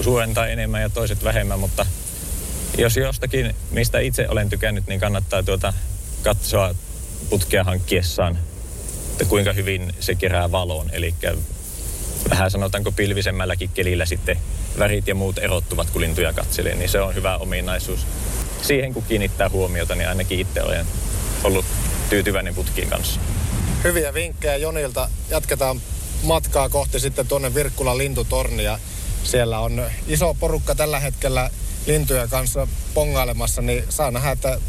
suurentaa 0.00 0.46
enemmän 0.46 0.82
ja 0.82 0.88
toiset 0.88 1.24
vähemmän, 1.24 1.58
mutta 1.58 1.86
jos 2.78 2.96
jostakin, 2.96 3.54
mistä 3.70 3.98
itse 3.98 4.28
olen 4.28 4.48
tykännyt, 4.48 4.86
niin 4.86 5.00
kannattaa 5.00 5.42
tuota 5.42 5.72
katsoa 6.22 6.74
putkea 7.30 7.64
hankkiessaan, 7.64 8.38
että 9.10 9.24
kuinka 9.24 9.52
hyvin 9.52 9.94
se 10.00 10.14
kerää 10.14 10.52
valon. 10.52 10.90
Eli 10.92 11.14
vähän 12.30 12.50
sanotaanko 12.50 12.92
pilvisemmälläkin 12.92 13.70
kelillä 13.74 14.06
sitten 14.06 14.38
värit 14.78 15.08
ja 15.08 15.14
muut 15.14 15.38
erottuvat, 15.38 15.90
kun 15.90 16.00
lintuja 16.00 16.32
katselee, 16.32 16.74
niin 16.74 16.88
se 16.88 17.00
on 17.00 17.14
hyvä 17.14 17.36
ominaisuus. 17.36 18.06
Siihen 18.62 18.94
kun 18.94 19.04
kiinnittää 19.08 19.48
huomiota, 19.48 19.94
niin 19.94 20.08
ainakin 20.08 20.40
itse 20.40 20.62
olen 20.62 20.86
ollut 21.44 21.64
tyytyväinen 22.10 22.54
putkiin 22.54 22.90
kanssa. 22.90 23.20
Hyviä 23.84 24.14
vinkkejä 24.14 24.56
Jonilta. 24.56 25.08
Jatketaan 25.30 25.80
matkaa 26.22 26.68
kohti 26.68 27.00
sitten 27.00 27.26
tuonne 27.26 27.54
Virkkulan 27.54 27.98
lintutornia. 27.98 28.78
Siellä 29.24 29.58
on 29.58 29.82
iso 30.06 30.34
porukka 30.34 30.74
tällä 30.74 31.00
hetkellä 31.00 31.50
lintuja 31.86 32.28
kanssa 32.28 32.68
pongailemassa, 32.94 33.62
niin 33.62 33.84
saa 33.88 34.10
nähdä, 34.10 34.30
että 34.30 34.60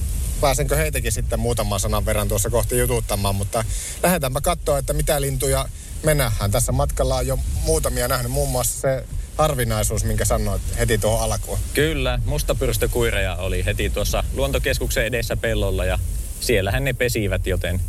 pääsenkö 0.41 0.75
heitäkin 0.75 1.12
sitten 1.12 1.39
muutaman 1.39 1.79
sanan 1.79 2.05
verran 2.05 2.27
tuossa 2.27 2.50
kohti 2.50 2.77
jututtamaan, 2.77 3.36
mutta 3.36 3.65
lähdetäänpä 4.03 4.41
katsoa, 4.41 4.77
että 4.77 4.93
mitä 4.93 5.22
lintuja 5.22 5.69
mennään. 6.03 6.51
Tässä 6.51 6.72
matkalla 6.72 7.15
on 7.15 7.27
jo 7.27 7.39
muutamia 7.63 8.07
nähnyt, 8.07 8.31
muun 8.31 8.50
muassa 8.50 8.81
se 8.81 9.05
harvinaisuus, 9.38 10.03
minkä 10.03 10.25
sanoit 10.25 10.62
heti 10.77 10.98
tuohon 10.98 11.31
alkuun. 11.31 11.60
Kyllä, 11.74 12.19
mustapyrstökuireja 12.25 13.36
oli 13.36 13.65
heti 13.65 13.89
tuossa 13.89 14.24
luontokeskuksen 14.34 15.05
edessä 15.05 15.38
pellolla 15.38 15.86
ja 15.86 16.00
siellähän 16.39 16.84
ne 16.84 16.93
pesivät, 16.93 17.48
joten 17.48 17.81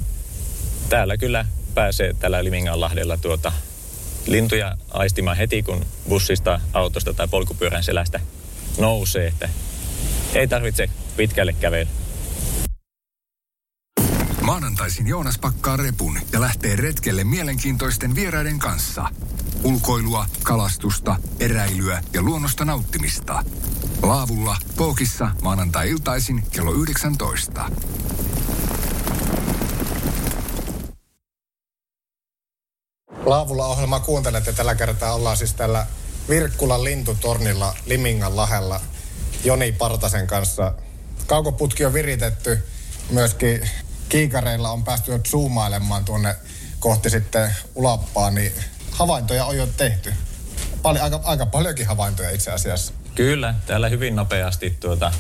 täällä 0.88 1.16
kyllä 1.16 1.46
pääsee 1.74 2.14
tällä 2.20 2.44
Liminganlahdella 2.44 3.16
tuota 3.16 3.52
lintuja 4.26 4.76
aistimaan 4.90 5.36
heti, 5.36 5.62
kun 5.62 5.86
bussista, 6.08 6.60
autosta 6.72 7.14
tai 7.14 7.28
polkupyörän 7.28 7.84
selästä 7.84 8.20
nousee, 8.78 9.26
että 9.26 9.48
ei 10.34 10.48
tarvitse 10.48 10.90
pitkälle 11.16 11.52
kävellä. 11.52 11.90
Maanantaisin 14.40 15.06
Joonas 15.06 15.38
pakkaa 15.38 15.76
repun 15.76 16.18
ja 16.32 16.40
lähtee 16.40 16.76
retkelle 16.76 17.24
mielenkiintoisten 17.24 18.14
vieraiden 18.14 18.58
kanssa. 18.58 19.08
Ulkoilua, 19.64 20.26
kalastusta, 20.42 21.16
eräilyä 21.40 22.02
ja 22.12 22.22
luonnosta 22.22 22.64
nauttimista. 22.64 23.42
Laavulla, 24.02 24.56
Pookissa, 24.76 25.30
maanantai-iltaisin 25.42 26.42
kello 26.50 26.72
19. 26.72 27.70
Laavulla 33.24 33.66
ohjelmaa 33.66 34.00
kuuntelette. 34.00 34.52
Tällä 34.52 34.74
kertaa 34.74 35.14
ollaan 35.14 35.36
siis 35.36 35.54
tällä 35.54 35.86
Virkkulan 36.28 36.84
lintutornilla 36.84 37.74
Limingan 37.86 38.36
lahella 38.36 38.80
Joni 39.44 39.72
Partasen 39.72 40.26
kanssa. 40.26 40.72
Kaukoputki 41.26 41.84
on 41.84 41.92
viritetty. 41.92 42.58
Myöskin 43.10 43.70
kiikareilla 44.08 44.70
on 44.70 44.84
päästy 44.84 45.20
zoomailemaan 45.28 46.04
tuonne 46.04 46.36
kohti 46.80 47.10
sitten 47.10 47.50
ulappaa, 47.74 48.30
niin 48.30 48.52
havaintoja 48.90 49.44
on 49.44 49.56
jo 49.56 49.66
tehty. 49.66 50.12
Pal- 50.82 50.98
aika, 51.02 51.20
aika 51.24 51.46
paljonkin 51.46 51.86
havaintoja 51.86 52.30
itse 52.30 52.50
asiassa. 52.50 52.92
Kyllä, 53.14 53.54
täällä 53.66 53.88
hyvin 53.88 54.16
nopeasti 54.16 54.76
tuota, 54.80 55.12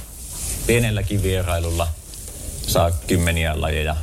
pienelläkin 0.66 1.22
vierailulla 1.22 1.88
saa 2.66 2.90
kymmeniä 2.90 3.60
lajeja 3.60 3.96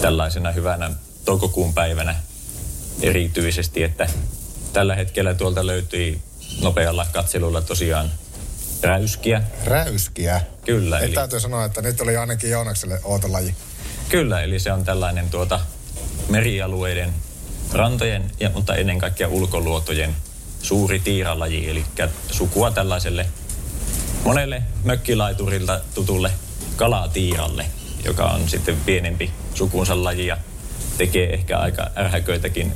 tällaisena 0.00 0.52
hyvänä 0.52 0.90
toukokuun 1.24 1.74
päivänä 1.74 2.16
erityisesti, 3.02 3.82
että 3.82 4.06
tällä 4.74 4.94
hetkellä 4.94 5.34
tuolta 5.34 5.66
löytyi 5.66 6.20
nopealla 6.62 7.06
katselulla 7.12 7.62
tosiaan 7.62 8.10
räyskiä. 8.82 9.42
Räyskiä? 9.64 10.40
Kyllä. 10.64 10.98
Eli... 10.98 11.14
Täytyy 11.14 11.40
sanoa, 11.40 11.64
että 11.64 11.82
nyt 11.82 12.00
oli 12.00 12.16
ainakin 12.16 12.50
Joonakselle 12.50 13.00
outo 13.04 13.32
laji. 13.32 13.54
Kyllä, 14.08 14.42
eli 14.42 14.58
se 14.58 14.72
on 14.72 14.84
tällainen 14.84 15.30
tuota 15.30 15.60
merialueiden, 16.28 17.14
rantojen, 17.72 18.30
ja, 18.40 18.50
mutta 18.54 18.74
ennen 18.74 18.98
kaikkea 18.98 19.28
ulkoluotojen 19.28 20.16
suuri 20.62 20.98
tiiralaji, 20.98 21.70
eli 21.70 21.84
sukua 22.30 22.70
tällaiselle 22.70 23.26
monelle 24.24 24.62
mökkilaiturilla 24.84 25.80
tutulle 25.94 26.32
kalatiiralle, 26.76 27.66
joka 28.04 28.24
on 28.24 28.48
sitten 28.48 28.76
pienempi 28.76 29.30
sukunsa 29.54 30.04
laji 30.04 30.26
ja 30.26 30.36
tekee 30.98 31.34
ehkä 31.34 31.58
aika 31.58 31.90
ärhäköitäkin 31.96 32.72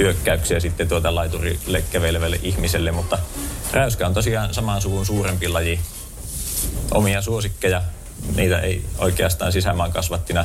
hyökkäyksiä 0.00 0.60
sitten 0.60 0.88
tuota 0.88 1.14
laiturille 1.14 1.82
kävelevälle 1.82 2.40
ihmiselle, 2.42 2.92
mutta 2.92 3.18
räyskä 3.72 4.06
on 4.06 4.14
tosiaan 4.14 4.54
saman 4.54 4.82
suvun 4.82 5.06
suurempi 5.06 5.48
laji. 5.48 5.80
Omia 6.90 7.22
suosikkeja, 7.22 7.82
niitä 8.36 8.58
ei 8.58 8.84
oikeastaan 8.98 9.52
sisämaan 9.52 9.92
kasvattina 9.92 10.44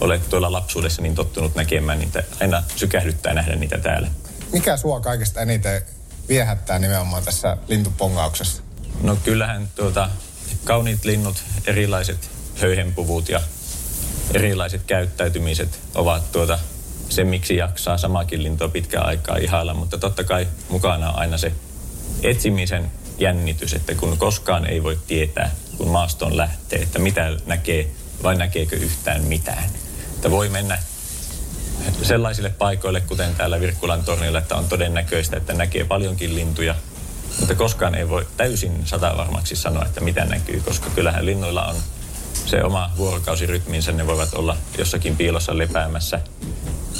ole 0.00 0.20
tuolla 0.30 0.52
lapsuudessa 0.52 1.02
niin 1.02 1.14
tottunut 1.14 1.54
näkemään 1.54 1.98
niitä. 1.98 2.22
Aina 2.40 2.62
sykähdyttää 2.76 3.34
nähdä 3.34 3.56
niitä 3.56 3.78
täällä. 3.78 4.08
Mikä 4.52 4.76
sua 4.76 5.00
kaikista 5.00 5.40
eniten 5.40 5.82
viehättää 6.28 6.78
nimenomaan 6.78 7.22
tässä 7.22 7.56
lintupongauksessa? 7.68 8.62
No 9.02 9.16
kyllähän 9.16 9.68
tuota 9.74 10.10
kauniit 10.64 11.04
linnut, 11.04 11.42
erilaiset 11.66 12.30
höyhenpuvut 12.60 13.28
ja 13.28 13.40
erilaiset 14.34 14.82
käyttäytymiset 14.86 15.80
ovat 15.94 16.32
tuota 16.32 16.58
se, 17.10 17.24
miksi 17.24 17.56
jaksaa 17.56 17.98
samakin 17.98 18.42
lintua 18.42 18.68
pitkään 18.68 19.06
aikaa 19.06 19.36
ihailla, 19.36 19.74
mutta 19.74 19.98
totta 19.98 20.24
kai 20.24 20.48
mukana 20.68 21.10
on 21.10 21.18
aina 21.18 21.38
se 21.38 21.52
etsimisen 22.22 22.90
jännitys, 23.18 23.74
että 23.74 23.94
kun 23.94 24.18
koskaan 24.18 24.66
ei 24.66 24.82
voi 24.82 24.98
tietää, 25.06 25.50
kun 25.76 25.88
maastoon 25.88 26.36
lähtee, 26.36 26.82
että 26.82 26.98
mitä 26.98 27.36
näkee 27.46 27.90
vai 28.22 28.36
näkeekö 28.36 28.76
yhtään 28.76 29.24
mitään. 29.24 29.64
Että 30.14 30.30
voi 30.30 30.48
mennä 30.48 30.78
sellaisille 32.02 32.50
paikoille, 32.50 33.00
kuten 33.00 33.34
täällä 33.34 33.60
Virkkulan 33.60 34.04
tornilla, 34.04 34.38
että 34.38 34.56
on 34.56 34.68
todennäköistä, 34.68 35.36
että 35.36 35.52
näkee 35.52 35.84
paljonkin 35.84 36.34
lintuja, 36.34 36.74
mutta 37.40 37.54
koskaan 37.54 37.94
ei 37.94 38.08
voi 38.08 38.26
täysin 38.36 38.86
satavarmaksi 38.86 39.56
sanoa, 39.56 39.84
että 39.84 40.00
mitä 40.00 40.24
näkyy, 40.24 40.60
koska 40.60 40.90
kyllähän 40.90 41.26
linnuilla 41.26 41.66
on 41.66 41.76
se 42.46 42.64
oma 42.64 42.90
vuorokausirytminsä, 42.96 43.92
ne 43.92 44.06
voivat 44.06 44.34
olla 44.34 44.56
jossakin 44.78 45.16
piilossa 45.16 45.58
lepäämässä. 45.58 46.20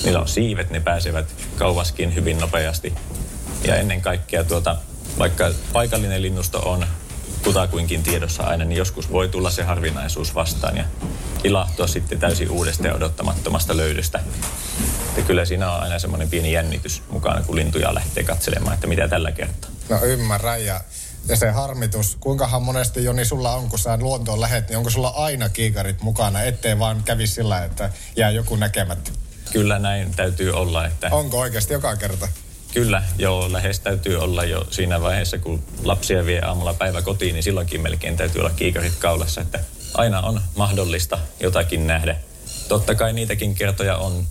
Niillä 0.04 0.20
on 0.20 0.28
siivet, 0.28 0.70
ne 0.70 0.80
pääsevät 0.80 1.34
kauaskin 1.58 2.14
hyvin 2.14 2.38
nopeasti. 2.38 2.94
Ja 3.64 3.76
ennen 3.76 4.00
kaikkea 4.00 4.44
tuota, 4.44 4.76
vaikka 5.18 5.50
paikallinen 5.72 6.22
linnusto 6.22 6.58
on 6.58 6.86
kutakuinkin 7.44 8.02
tiedossa 8.02 8.42
aina, 8.42 8.64
niin 8.64 8.76
joskus 8.78 9.12
voi 9.12 9.28
tulla 9.28 9.50
se 9.50 9.62
harvinaisuus 9.62 10.34
vastaan 10.34 10.76
ja 10.76 10.84
ilahtua 11.44 11.86
sitten 11.86 12.18
täysin 12.18 12.50
uudesta 12.50 12.86
ja 12.86 12.94
odottamattomasta 12.94 13.76
löydöstä. 13.76 14.20
Ja 15.16 15.22
kyllä 15.22 15.44
siinä 15.44 15.72
on 15.72 15.82
aina 15.82 15.98
semmoinen 15.98 16.30
pieni 16.30 16.52
jännitys 16.52 17.02
mukana, 17.10 17.42
kun 17.42 17.56
lintuja 17.56 17.94
lähtee 17.94 18.24
katselemaan, 18.24 18.74
että 18.74 18.86
mitä 18.86 19.08
tällä 19.08 19.32
kertaa. 19.32 19.70
No 19.88 20.04
ymmärrän 20.04 20.64
ja, 20.64 20.80
ja 21.28 21.36
se 21.36 21.50
harmitus, 21.50 22.16
kuinkahan 22.20 22.62
monesti 22.62 23.04
Joni 23.04 23.24
sulla 23.24 23.54
on, 23.54 23.68
kun 23.68 23.78
sä 23.78 23.96
luontoon 23.96 24.40
lähet, 24.40 24.68
niin 24.68 24.78
onko 24.78 24.90
sulla 24.90 25.08
aina 25.08 25.48
kiikarit 25.48 26.02
mukana, 26.02 26.42
ettei 26.42 26.78
vaan 26.78 27.02
kävi 27.04 27.26
sillä, 27.26 27.64
että 27.64 27.90
jää 28.16 28.30
joku 28.30 28.56
näkemättä? 28.56 29.10
Kyllä 29.52 29.78
näin 29.78 30.14
täytyy 30.14 30.50
olla. 30.50 30.86
Että... 30.86 31.08
Onko 31.12 31.40
oikeasti 31.40 31.72
joka 31.72 31.96
kerta? 31.96 32.28
Kyllä, 32.74 33.02
joo, 33.18 33.52
lähes 33.52 33.80
täytyy 33.80 34.16
olla 34.16 34.44
jo 34.44 34.66
siinä 34.70 35.00
vaiheessa, 35.00 35.38
kun 35.38 35.62
lapsia 35.84 36.26
vie 36.26 36.40
aamulla 36.40 36.74
päivä 36.74 37.02
kotiin, 37.02 37.32
niin 37.32 37.42
silloinkin 37.42 37.80
melkein 37.80 38.16
täytyy 38.16 38.40
olla 38.40 38.50
kiikarit 38.50 38.96
kaulassa, 38.98 39.40
että 39.40 39.60
aina 39.94 40.20
on 40.20 40.40
mahdollista 40.56 41.18
jotakin 41.40 41.86
nähdä. 41.86 42.16
Totta 42.68 42.94
kai 42.94 43.12
niitäkin 43.12 43.54
kertoja 43.54 43.96
on 43.96 44.26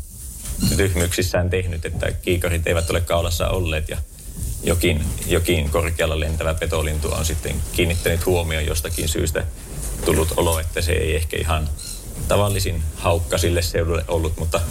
tyhmyksissään 0.77 1.49
tehnyt, 1.49 1.85
että 1.85 2.11
kiikarit 2.11 2.67
eivät 2.67 2.89
ole 2.89 3.01
kaulassa 3.01 3.49
olleet 3.49 3.89
ja 3.89 3.97
jokin, 4.63 5.05
jokin 5.27 5.69
korkealla 5.69 6.19
lentävä 6.19 6.53
petolintu 6.53 7.11
on 7.11 7.25
sitten 7.25 7.61
kiinnittänyt 7.71 8.25
huomioon 8.25 8.65
jostakin 8.65 9.09
syystä 9.09 9.43
tullut 10.05 10.33
olo, 10.37 10.59
että 10.59 10.81
se 10.81 10.91
ei 10.91 11.15
ehkä 11.15 11.37
ihan 11.37 11.69
tavallisin 12.27 12.83
haukka 12.95 13.37
sille 13.37 13.61
seudulle 13.61 14.05
ollut, 14.07 14.37
mutta 14.37 14.61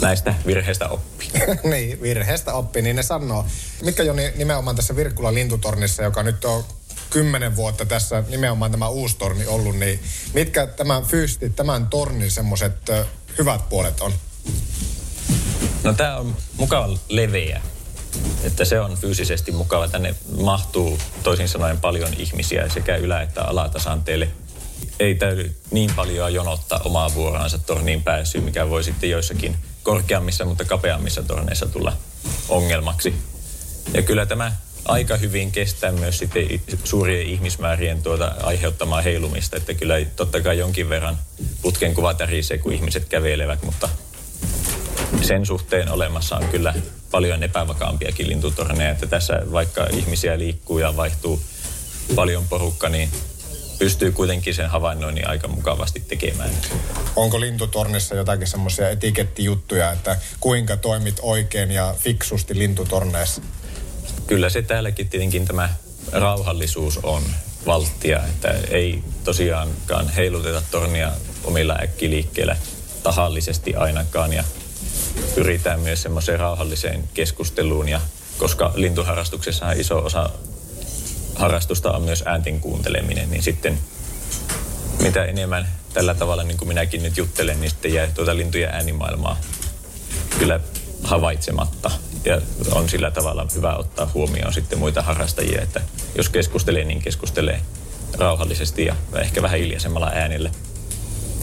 näistä 0.00 0.34
virheistä 0.46 0.88
oppi. 0.88 1.30
niin, 1.70 2.02
virheistä 2.02 2.54
oppi, 2.54 2.82
niin 2.82 2.96
ne 2.96 3.02
sanoo. 3.02 3.46
Mitkä 3.82 4.02
Joni 4.02 4.32
nimenomaan 4.36 4.76
tässä 4.76 4.96
Virkkulan 4.96 5.34
lintutornissa, 5.34 6.02
joka 6.02 6.22
nyt 6.22 6.44
on 6.44 6.64
kymmenen 7.10 7.56
vuotta 7.56 7.86
tässä 7.86 8.24
nimenomaan 8.28 8.70
tämä 8.70 8.88
uusi 8.88 9.16
torni 9.16 9.46
ollut, 9.46 9.78
niin 9.78 10.00
mitkä 10.34 10.66
tämän 10.66 11.04
fyysisesti 11.04 11.50
tämän 11.50 11.86
tornin 11.86 12.30
semmoiset 12.30 12.72
hyvät 13.38 13.68
puolet 13.68 14.00
on? 14.00 14.12
No 15.84 15.92
tämä 15.92 16.16
on 16.16 16.36
mukava 16.56 16.88
leveä. 17.08 17.60
Että 18.44 18.64
se 18.64 18.80
on 18.80 18.96
fyysisesti 18.96 19.52
mukava. 19.52 19.88
Tänne 19.88 20.14
mahtuu 20.40 20.98
toisin 21.22 21.48
sanoen 21.48 21.80
paljon 21.80 22.14
ihmisiä 22.18 22.68
sekä 22.68 22.96
ylä- 22.96 23.22
että 23.22 23.42
alatasanteelle. 23.42 24.28
Ei 25.00 25.14
täydy 25.14 25.56
niin 25.70 25.90
paljon 25.96 26.34
jonottaa 26.34 26.80
omaa 26.84 27.14
vuoraansa 27.14 27.58
torniin 27.58 28.02
pääsyyn, 28.02 28.44
mikä 28.44 28.68
voi 28.68 28.84
sitten 28.84 29.10
joissakin 29.10 29.56
korkeammissa, 29.82 30.44
mutta 30.44 30.64
kapeammissa 30.64 31.22
torneissa 31.22 31.66
tulla 31.66 31.96
ongelmaksi. 32.48 33.14
Ja 33.94 34.02
kyllä 34.02 34.26
tämä 34.26 34.52
aika 34.84 35.16
hyvin 35.16 35.52
kestää 35.52 35.92
myös 35.92 36.18
sitten 36.18 36.60
suurien 36.84 37.26
ihmismäärien 37.26 38.02
tuota 38.02 38.34
aiheuttamaa 38.42 39.02
heilumista, 39.02 39.56
että 39.56 39.74
kyllä 39.74 39.94
totta 40.16 40.40
kai 40.40 40.58
jonkin 40.58 40.88
verran 40.88 41.18
putken 41.62 41.94
kuva 41.94 42.14
tärisee, 42.14 42.58
kun 42.58 42.72
ihmiset 42.72 43.08
kävelevät, 43.08 43.62
mutta 43.62 43.88
sen 45.22 45.46
suhteen 45.46 45.90
olemassa 45.90 46.36
on 46.36 46.48
kyllä 46.48 46.74
paljon 47.10 47.42
epävakaampiakin 47.42 48.28
lintutorneja, 48.28 48.90
että 48.90 49.06
tässä 49.06 49.40
vaikka 49.52 49.86
ihmisiä 49.92 50.38
liikkuu 50.38 50.78
ja 50.78 50.96
vaihtuu 50.96 51.42
paljon 52.14 52.48
porukka, 52.48 52.88
niin 52.88 53.10
pystyy 53.80 54.12
kuitenkin 54.12 54.54
sen 54.54 54.70
havainnoinnin 54.70 55.28
aika 55.28 55.48
mukavasti 55.48 56.00
tekemään. 56.08 56.50
Onko 57.16 57.40
lintutornissa 57.40 58.14
jotakin 58.14 58.46
semmoisia 58.46 58.90
etikettijuttuja, 58.90 59.92
että 59.92 60.16
kuinka 60.40 60.76
toimit 60.76 61.18
oikein 61.22 61.70
ja 61.70 61.94
fiksusti 61.98 62.58
lintutorneessa? 62.58 63.42
Kyllä 64.26 64.50
se 64.50 64.62
täälläkin 64.62 65.08
tietenkin 65.08 65.46
tämä 65.46 65.68
rauhallisuus 66.12 66.98
on 67.02 67.22
valttia, 67.66 68.18
että 68.26 68.54
ei 68.70 69.02
tosiaankaan 69.24 70.08
heiluteta 70.08 70.62
tornia 70.70 71.12
omilla 71.44 71.76
äkkiliikkeillä 71.82 72.56
tahallisesti 73.02 73.74
ainakaan 73.74 74.32
ja 74.32 74.44
pyritään 75.34 75.80
myös 75.80 76.02
semmoiseen 76.02 76.40
rauhalliseen 76.40 77.08
keskusteluun 77.14 77.88
ja 77.88 78.00
koska 78.38 78.72
lintuharrastuksessa 78.74 79.72
iso 79.72 79.98
osa 79.98 80.30
harrastusta 81.34 81.92
on 81.92 82.02
myös 82.02 82.22
äänten 82.26 82.60
kuunteleminen, 82.60 83.30
niin 83.30 83.42
sitten 83.42 83.78
mitä 85.02 85.24
enemmän 85.24 85.68
tällä 85.94 86.14
tavalla, 86.14 86.42
niin 86.42 86.56
kuin 86.56 86.68
minäkin 86.68 87.02
nyt 87.02 87.16
juttelen, 87.16 87.60
niin 87.60 87.70
sitten 87.70 87.94
jää 87.94 88.06
tuota 88.06 88.36
lintujen 88.36 88.74
äänimaailmaa 88.74 89.40
kyllä 90.38 90.60
havaitsematta. 91.02 91.90
Ja 92.24 92.40
on 92.72 92.88
sillä 92.88 93.10
tavalla 93.10 93.46
hyvä 93.54 93.76
ottaa 93.76 94.10
huomioon 94.14 94.52
sitten 94.52 94.78
muita 94.78 95.02
harrastajia, 95.02 95.62
että 95.62 95.80
jos 96.14 96.28
keskustelee, 96.28 96.84
niin 96.84 97.02
keskustelee 97.02 97.60
rauhallisesti 98.18 98.84
ja 98.84 98.96
ehkä 99.14 99.42
vähän 99.42 99.58
hiljaisemmalla 99.58 100.10
äänellä. 100.14 100.50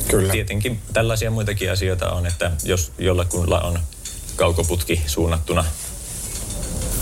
Kyllä. 0.08 0.32
Tietenkin 0.32 0.80
tällaisia 0.94 1.32
muitakin 1.32 1.72
asioita 1.72 2.12
on, 2.12 2.26
että 2.26 2.52
jos 2.64 2.92
jollakulla 2.98 3.60
on 3.60 3.80
kaukoputki 4.36 5.02
suunnattuna 5.08 5.66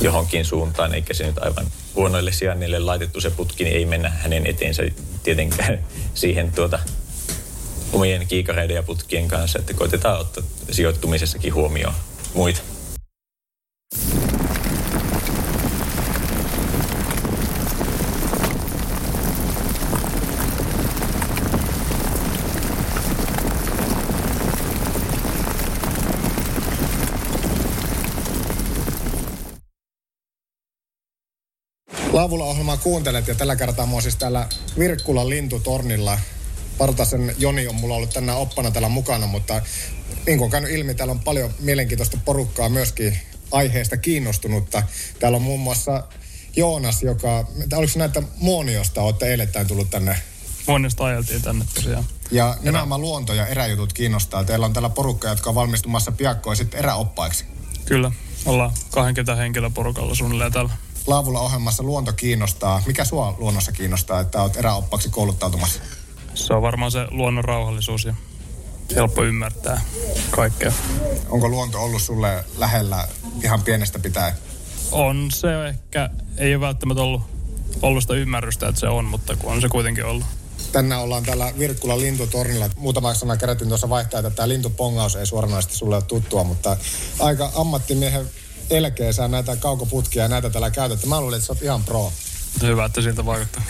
johonkin 0.05 0.45
suuntaan, 0.45 0.93
eikä 0.93 1.13
se 1.13 1.25
nyt 1.25 1.37
aivan 1.37 1.65
huonoille 1.95 2.31
sijainnille 2.31 2.79
laitettu 2.79 3.21
se 3.21 3.29
putki, 3.29 3.63
niin 3.63 3.75
ei 3.75 3.85
mennä 3.85 4.09
hänen 4.09 4.47
eteensä 4.47 4.83
tietenkään 5.23 5.79
siihen 6.13 6.51
tuota 6.51 6.79
omien 7.93 8.27
kiikareiden 8.27 8.75
ja 8.75 8.83
putkien 8.83 9.27
kanssa, 9.27 9.59
että 9.59 9.73
koitetaan 9.73 10.19
ottaa 10.19 10.43
sijoittumisessakin 10.71 11.53
huomioon 11.53 11.93
muita. 12.33 12.61
Laavulla 32.25 32.45
ohjelmaa 32.45 32.77
kuuntelet 32.77 33.27
ja 33.27 33.35
tällä 33.35 33.55
kertaa 33.55 33.85
mua 33.85 34.01
siis 34.01 34.15
täällä 34.15 34.47
Virkkulan 34.79 35.29
lintutornilla. 35.29 36.19
Partasen 36.77 37.35
Joni 37.37 37.67
on 37.67 37.75
mulla 37.75 37.95
ollut 37.95 38.09
tänään 38.09 38.37
oppana 38.37 38.71
täällä 38.71 38.89
mukana, 38.89 39.27
mutta 39.27 39.61
niin 40.25 40.37
kuin 40.37 40.45
on 40.45 40.51
käynyt 40.51 40.71
ilmi, 40.71 40.95
täällä 40.95 41.11
on 41.11 41.19
paljon 41.19 41.49
mielenkiintoista 41.59 42.17
porukkaa 42.25 42.69
myöskin 42.69 43.17
aiheesta 43.51 43.97
kiinnostunutta. 43.97 44.83
Täällä 45.19 45.35
on 45.35 45.41
muun 45.41 45.59
muassa 45.59 46.03
Joonas, 46.55 47.03
joka, 47.03 47.47
oliko 47.75 47.93
näitä 47.95 48.23
Muoniosta, 48.37 49.01
olette 49.01 49.27
eilettäin 49.27 49.67
tullut 49.67 49.89
tänne? 49.89 50.17
Muoniosta 50.67 51.05
ajeltiin 51.05 51.41
tänne 51.41 51.65
tosiaan. 51.75 52.05
Ja 52.31 52.57
nimenomaan 52.61 53.01
luonto- 53.01 53.33
ja 53.33 53.47
eräjutut 53.47 53.93
kiinnostaa. 53.93 54.43
Teillä 54.43 54.65
on 54.65 54.73
täällä 54.73 54.89
porukka, 54.89 55.27
jotka 55.27 55.49
on 55.49 55.55
valmistumassa 55.55 56.11
piakkoin 56.11 56.57
sitten 56.57 56.79
eräoppaiksi. 56.79 57.45
Kyllä, 57.85 58.11
ollaan 58.45 58.71
20 58.91 59.35
henkilöporukalla 59.35 60.15
suunnilleen 60.15 60.51
täällä. 60.51 60.84
Laavulla 61.07 61.39
ohjelmassa 61.39 61.83
luonto 61.83 62.13
kiinnostaa. 62.13 62.81
Mikä 62.85 63.05
sua 63.05 63.35
luonnossa 63.37 63.71
kiinnostaa, 63.71 64.19
että 64.19 64.41
olet 64.41 64.57
eräoppaksi 64.57 65.09
kouluttautumassa? 65.09 65.79
Se 66.33 66.53
on 66.53 66.61
varmaan 66.61 66.91
se 66.91 67.07
luonnon 67.11 67.43
rauhallisuus 67.43 68.05
ja 68.05 68.13
helppo 68.95 69.23
ymmärtää 69.23 69.81
kaikkea. 70.31 70.71
Onko 71.29 71.49
luonto 71.49 71.83
ollut 71.83 72.01
sulle 72.01 72.45
lähellä 72.57 73.07
ihan 73.43 73.61
pienestä 73.61 73.99
pitäen? 73.99 74.33
On 74.91 75.31
se 75.31 75.67
ehkä, 75.67 76.09
ei 76.37 76.55
ole 76.55 76.61
välttämättä 76.61 77.01
ollut, 77.01 77.21
ollut 77.81 78.03
sitä 78.03 78.13
ymmärrystä, 78.13 78.67
että 78.67 78.79
se 78.81 78.87
on, 78.87 79.05
mutta 79.05 79.35
kun 79.35 79.51
on 79.51 79.61
se 79.61 79.69
kuitenkin 79.69 80.05
ollut. 80.05 80.25
Tänään 80.71 81.01
ollaan 81.01 81.23
täällä 81.23 81.53
Virkkulan 81.59 82.01
lintutornilla. 82.01 82.69
Muutama 82.77 83.13
sana 83.13 83.37
kerätin 83.37 83.67
tuossa 83.67 83.89
vaihtaa, 83.89 84.19
että 84.19 84.29
tämä 84.29 84.47
lintupongaus 84.47 85.15
ei 85.15 85.25
suoranaisesti 85.25 85.75
sulle 85.75 85.95
ole 85.95 86.03
tuttua, 86.03 86.43
mutta 86.43 86.77
aika 87.19 87.51
ammattimiehen 87.55 88.29
elkeä 88.69 89.11
sä 89.11 89.27
näitä 89.27 89.55
kaukoputkia 89.55 90.23
ja 90.23 90.29
näitä 90.29 90.49
täällä 90.49 90.71
käytettä. 90.71 91.07
Mä 91.07 91.21
luulen, 91.21 91.37
että 91.37 91.47
sä 91.47 91.53
oot 91.53 91.61
ihan 91.61 91.83
pro. 91.83 92.11
Hyvä, 92.61 92.85
että 92.85 93.01
siltä 93.01 93.25
vaikuttaa. 93.25 93.63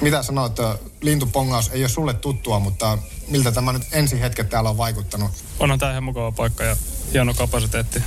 Mitä 0.00 0.22
sanoit, 0.22 0.50
että 0.50 0.78
lintupongaus 1.00 1.68
ei 1.68 1.82
ole 1.82 1.88
sulle 1.88 2.14
tuttua, 2.14 2.58
mutta 2.58 2.98
miltä 3.28 3.52
tämä 3.52 3.72
nyt 3.72 3.82
ensi 3.92 4.20
hetket 4.20 4.48
täällä 4.48 4.70
on 4.70 4.76
vaikuttanut? 4.76 5.30
Onhan 5.60 5.78
tämä 5.78 5.92
ihan 5.92 6.04
mukava 6.04 6.32
paikka 6.32 6.64
ja 6.64 6.76
hieno 7.12 7.34
kapasiteetti 7.34 8.02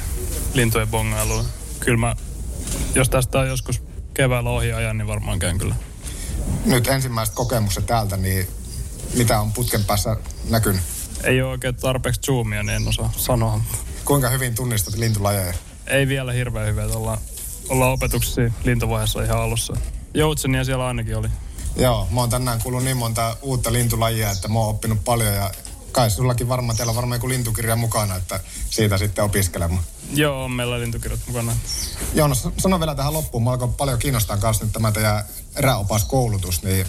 lintujen 0.54 0.88
bongailuun. 0.88 1.46
Kyllä 1.80 1.98
mä, 1.98 2.16
jos 2.96 3.10
tästä 3.10 3.40
on 3.40 3.48
joskus 3.48 3.82
keväällä 4.14 4.50
ohi 4.50 4.74
ajan, 4.74 4.98
niin 4.98 5.08
varmaan 5.08 5.40
käyn 5.40 5.58
kyllä. 5.58 5.76
Nyt 6.66 6.88
ensimmäiset 6.88 7.36
kokemukset 7.36 7.86
täältä, 7.86 8.18
niin 8.18 8.48
mitä 9.14 9.40
on 9.40 9.54
putken 9.54 9.84
päässä 9.84 10.18
näkynyt? 10.50 10.82
Ei 11.24 11.42
ole 11.42 11.52
oikein 11.52 11.76
tarpeeksi 11.76 12.22
zoomia, 12.26 12.64
niin 12.64 12.76
en 12.76 12.88
osaa 12.88 13.14
sanoa. 13.18 13.62
Kuinka 14.06 14.30
hyvin 14.30 14.56
tunnistat 14.56 14.96
lintulajeja? 14.96 15.54
Ei 15.88 16.08
vielä 16.08 16.32
hirveän 16.32 16.68
hyvä, 16.68 16.84
että 16.84 16.98
ollaan, 16.98 17.18
ollaan 17.70 17.92
opetuksessa 17.92 18.42
lintuvaiheessa 18.64 19.24
ihan 19.24 19.42
alussa. 19.42 19.74
Joutsenia 20.14 20.64
siellä 20.64 20.88
ainakin 20.88 21.18
oli. 21.18 21.28
Joo, 21.76 22.08
mä 22.12 22.20
oon 22.20 22.30
tänään 22.30 22.62
kuullut 22.62 22.84
niin 22.84 22.98
monta 22.98 23.38
uutta 23.42 23.74
lintulajia, 23.74 24.32
että 24.32 24.48
mä 24.48 24.60
oon 24.60 24.70
oppinut 24.70 25.04
paljon 25.06 25.34
ja 25.34 25.52
kai 25.92 26.12
sullakin 26.12 26.50
varmaan, 26.50 26.78
teillä 26.78 26.90
on 26.90 26.96
varmaan 26.96 27.18
joku 27.18 27.30
lintukirja 27.30 27.76
mukana, 27.76 28.16
että 28.16 28.40
siitä 28.70 28.98
sitten 28.98 29.24
opiskelemaan. 29.24 29.84
Joo, 30.14 30.44
on 30.44 30.52
meillä 30.52 30.80
lintukirjat 30.80 31.20
mukana. 31.28 31.56
Joonas, 32.14 32.48
sano 32.58 32.80
vielä 32.80 32.96
tähän 32.96 33.14
loppuun. 33.14 33.44
Mä 33.44 33.52
alkoi 33.52 33.68
paljon 33.78 34.00
kiinnostaa 34.00 34.38
kanssa 34.38 34.64
nyt 34.64 34.74
tämä 34.74 34.92
teidän 34.92 35.24
eräopaskoulutus, 35.56 36.64
niin 36.64 36.88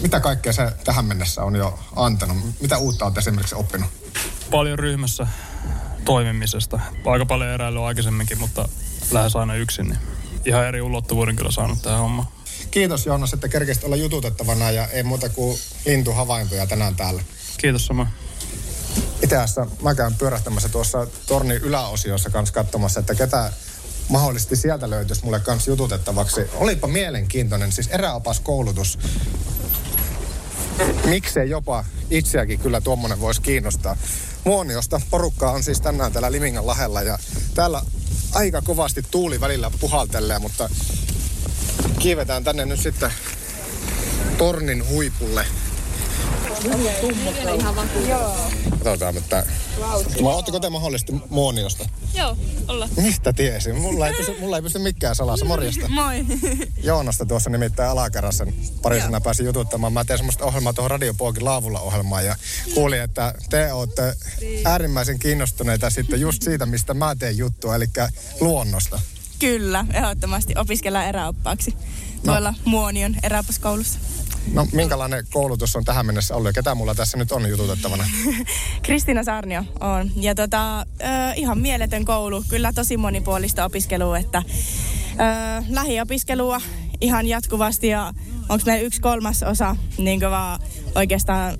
mitä 0.00 0.20
kaikkea 0.20 0.52
se 0.52 0.72
tähän 0.84 1.04
mennessä 1.04 1.42
on 1.42 1.56
jo 1.56 1.78
antanut? 1.96 2.36
Mitä 2.60 2.78
uutta 2.78 3.04
olet 3.04 3.18
esimerkiksi 3.18 3.54
oppinut? 3.54 3.90
Paljon 4.50 4.78
ryhmässä 4.78 5.26
toimimisesta. 6.06 6.80
Aika 7.04 7.26
paljon 7.26 7.50
eräilyä 7.50 7.86
aikaisemminkin, 7.86 8.38
mutta 8.38 8.68
lähes 9.10 9.36
aina 9.36 9.54
yksin. 9.54 9.88
Niin 9.88 9.98
ihan 10.44 10.66
eri 10.66 10.82
ulottuvuuden 10.82 11.36
kyllä 11.36 11.50
saanut 11.50 11.82
tähän 11.82 12.00
hommaan. 12.00 12.28
Kiitos 12.70 13.06
Joonas, 13.06 13.32
että 13.32 13.48
kerkesit 13.48 13.84
olla 13.84 13.96
jututettavana 13.96 14.70
ja 14.70 14.86
ei 14.86 15.02
muuta 15.02 15.28
kuin 15.28 15.58
lintuhavaintoja 15.86 16.66
tänään 16.66 16.96
täällä. 16.96 17.22
Kiitos 17.56 17.86
sama. 17.86 18.06
Itässä 19.22 19.66
mä 19.82 19.94
käyn 19.94 20.14
pyörähtämässä 20.14 20.68
tuossa 20.68 21.06
tornin 21.26 21.56
yläosiossa 21.56 22.30
kanssa 22.30 22.54
katsomassa, 22.54 23.00
että 23.00 23.14
ketä 23.14 23.52
mahdollisesti 24.08 24.56
sieltä 24.56 24.90
löytyisi 24.90 25.24
mulle 25.24 25.40
kanssa 25.40 25.70
jututettavaksi. 25.70 26.40
Olipa 26.54 26.86
mielenkiintoinen, 26.86 27.72
siis 27.72 27.88
eräopaskoulutus. 27.88 28.98
Miksei 31.04 31.50
jopa 31.50 31.84
itseäkin 32.10 32.58
kyllä 32.58 32.80
tuommoinen 32.80 33.20
voisi 33.20 33.42
kiinnostaa. 33.42 33.96
Muoniosta 34.46 35.00
porukkaa 35.10 35.50
on 35.50 35.62
siis 35.62 35.80
tänään 35.80 36.12
täällä 36.12 36.32
Limingan 36.32 36.66
lahella 36.66 37.02
ja 37.02 37.18
täällä 37.54 37.82
aika 38.34 38.62
kovasti 38.62 39.02
tuuli 39.10 39.40
välillä 39.40 39.70
puhaltelee, 39.80 40.38
mutta 40.38 40.68
kiivetään 41.98 42.44
tänne 42.44 42.64
nyt 42.64 42.80
sitten 42.80 43.12
tornin 44.38 44.88
huipulle. 44.88 45.46
Katsotaan, 48.70 49.16
että... 49.16 49.46
Mä 50.22 50.28
ootteko 50.28 50.60
te 50.60 50.70
mahdollisesti 50.70 51.12
Muoniosta? 51.30 51.88
Joo, 52.14 52.36
olla. 52.68 52.88
Mistä 52.96 53.32
tiesin? 53.32 53.76
Mulla 53.76 54.08
ei 54.08 54.14
pysy, 54.14 54.40
mulla 54.40 54.56
ei 54.56 54.62
pysy 54.62 54.78
mikään 54.78 55.16
salassa. 55.16 55.44
Morjesta. 55.44 55.88
Moi. 55.88 56.26
Joonasta 56.82 57.26
tuossa 57.26 57.50
nimittäin 57.50 57.90
alakerrassa 57.90 58.46
pari 58.82 59.00
sanaa 59.00 59.20
pääsin 59.20 59.46
jututtamaan. 59.46 59.92
Mä 59.92 60.04
teen 60.04 60.18
semmoista 60.18 60.44
ohjelmaa 60.44 60.72
tuohon 60.72 60.90
Radiopuokin 60.90 61.44
laavulla 61.44 61.80
ohjelmaan 61.80 62.26
ja 62.26 62.36
kuulin, 62.74 63.00
että 63.00 63.34
te 63.50 63.72
olette 63.72 64.16
äärimmäisen 64.64 65.18
kiinnostuneita 65.18 65.90
sitten 65.90 66.20
just 66.20 66.42
siitä, 66.42 66.66
mistä 66.66 66.94
mä 66.94 67.16
teen 67.18 67.38
juttua, 67.38 67.76
eli 67.76 67.86
luonnosta. 68.40 69.00
Kyllä, 69.38 69.84
ehdottomasti 69.94 70.54
opiskellaan 70.56 71.06
eräoppaaksi 71.06 71.76
tuolla 72.24 72.50
no. 72.50 72.56
Muonion 72.64 73.16
eräopaskoulussa. 73.22 73.98
No 74.52 74.66
minkälainen 74.72 75.26
koulutus 75.32 75.76
on 75.76 75.84
tähän 75.84 76.06
mennessä 76.06 76.34
ollut 76.34 76.48
ja 76.48 76.52
ketä 76.52 76.74
mulla 76.74 76.94
tässä 76.94 77.18
nyt 77.18 77.32
on 77.32 77.48
jututettavana? 77.48 78.04
Kristiina 78.82 79.24
Sarnio 79.24 79.64
on. 79.80 80.10
Ja 80.16 80.34
tota, 80.34 80.80
ö, 80.80 80.84
ihan 81.36 81.58
mieletön 81.58 82.04
koulu. 82.04 82.44
Kyllä 82.48 82.72
tosi 82.72 82.96
monipuolista 82.96 83.64
opiskelua, 83.64 84.18
että 84.18 84.42
ö, 84.48 85.64
lähiopiskelua 85.68 86.60
ihan 87.00 87.26
jatkuvasti 87.26 87.88
ja 87.88 88.12
onko 88.48 88.62
meillä 88.66 88.86
yksi 88.86 89.00
kolmas 89.00 89.42
osa 89.42 89.76
niin 89.98 90.20
vaan 90.20 90.60
oikeastaan 90.94 91.58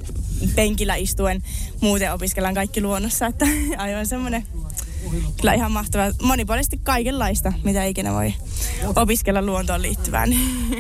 penkillä 0.54 0.94
istuen. 0.94 1.42
Muuten 1.80 2.12
opiskellaan 2.12 2.54
kaikki 2.54 2.82
luonnossa, 2.82 3.26
että 3.26 3.46
aivan 3.78 4.06
semmoinen 4.06 4.46
kyllä 5.36 5.54
ihan 5.54 5.72
mahtavaa. 5.72 6.10
Monipuolisesti 6.22 6.80
kaikenlaista, 6.82 7.52
mitä 7.64 7.84
ikinä 7.84 8.12
voi 8.12 8.34
opiskella 8.96 9.42
luontoon 9.42 9.82
liittyvään. 9.82 10.30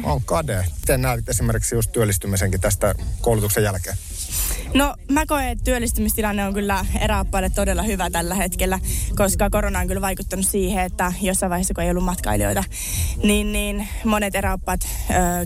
On 0.02 0.24
kade. 0.24 0.64
Miten 0.80 1.02
näet 1.02 1.28
esimerkiksi 1.28 1.74
just 1.74 1.92
työllistymisenkin 1.92 2.60
tästä 2.60 2.94
koulutuksen 3.20 3.62
jälkeen? 3.62 3.96
No 4.74 4.94
mä 5.10 5.26
koen, 5.26 5.48
että 5.48 5.64
työllistymistilanne 5.64 6.46
on 6.46 6.54
kyllä 6.54 6.86
eräoppaille 7.00 7.50
todella 7.50 7.82
hyvä 7.82 8.10
tällä 8.10 8.34
hetkellä, 8.34 8.80
koska 9.16 9.50
korona 9.50 9.78
on 9.78 9.86
kyllä 9.88 10.00
vaikuttanut 10.00 10.46
siihen, 10.46 10.84
että 10.84 11.12
jossain 11.20 11.50
vaiheessa 11.50 11.74
kun 11.74 11.84
ei 11.84 11.90
ollut 11.90 12.04
matkailijoita, 12.04 12.64
niin, 13.22 13.52
niin 13.52 13.88
monet 14.04 14.34
eräoppaat 14.34 14.88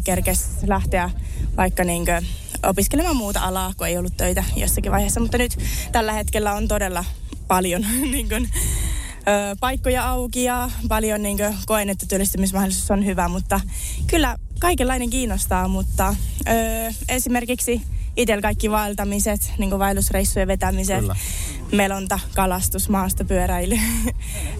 kerkes 0.04 0.48
lähteä 0.66 1.10
vaikka 1.56 1.84
niinkö 1.84 2.22
opiskelemaan 2.62 3.16
muuta 3.16 3.40
alaa, 3.40 3.72
kun 3.76 3.86
ei 3.86 3.98
ollut 3.98 4.16
töitä 4.16 4.44
jossakin 4.56 4.92
vaiheessa. 4.92 5.20
Mutta 5.20 5.38
nyt 5.38 5.58
tällä 5.92 6.12
hetkellä 6.12 6.52
on 6.52 6.68
todella 6.68 7.04
paljon 7.50 7.86
niin 8.12 8.28
kuin, 8.28 8.50
ö, 9.18 9.56
paikkoja 9.60 10.08
auki 10.08 10.44
ja 10.44 10.70
paljon 10.88 11.22
niin 11.22 11.36
kuin, 11.36 11.56
koen, 11.66 11.90
että 11.90 12.06
työllistymismahdollisuus 12.06 12.90
on 12.90 13.06
hyvä, 13.06 13.28
mutta 13.28 13.60
kyllä 14.06 14.36
kaikenlainen 14.58 15.10
kiinnostaa, 15.10 15.68
mutta 15.68 16.14
ö, 16.48 16.52
esimerkiksi 17.08 17.82
itsellä 18.16 18.42
kaikki 18.42 18.70
vaeltamiset, 18.70 19.52
niin 19.58 19.70
kuin 19.70 19.78
vaellusreissujen 19.78 20.48
vetämiset, 20.48 20.98
Kyllä. 20.98 21.16
melonta, 21.72 22.20
kalastus, 22.34 22.88
maastopyöräily, 22.88 23.74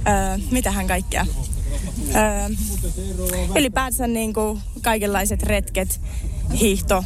öö, 0.09 0.39
mitähän 0.51 0.87
kaikkea. 0.87 1.27
Öö, 2.15 2.49
ylipäätänsä 3.57 4.07
niin 4.07 4.35
kuin 4.35 4.61
kaikenlaiset 4.83 5.43
retket, 5.43 6.01
hiihto, 6.61 7.05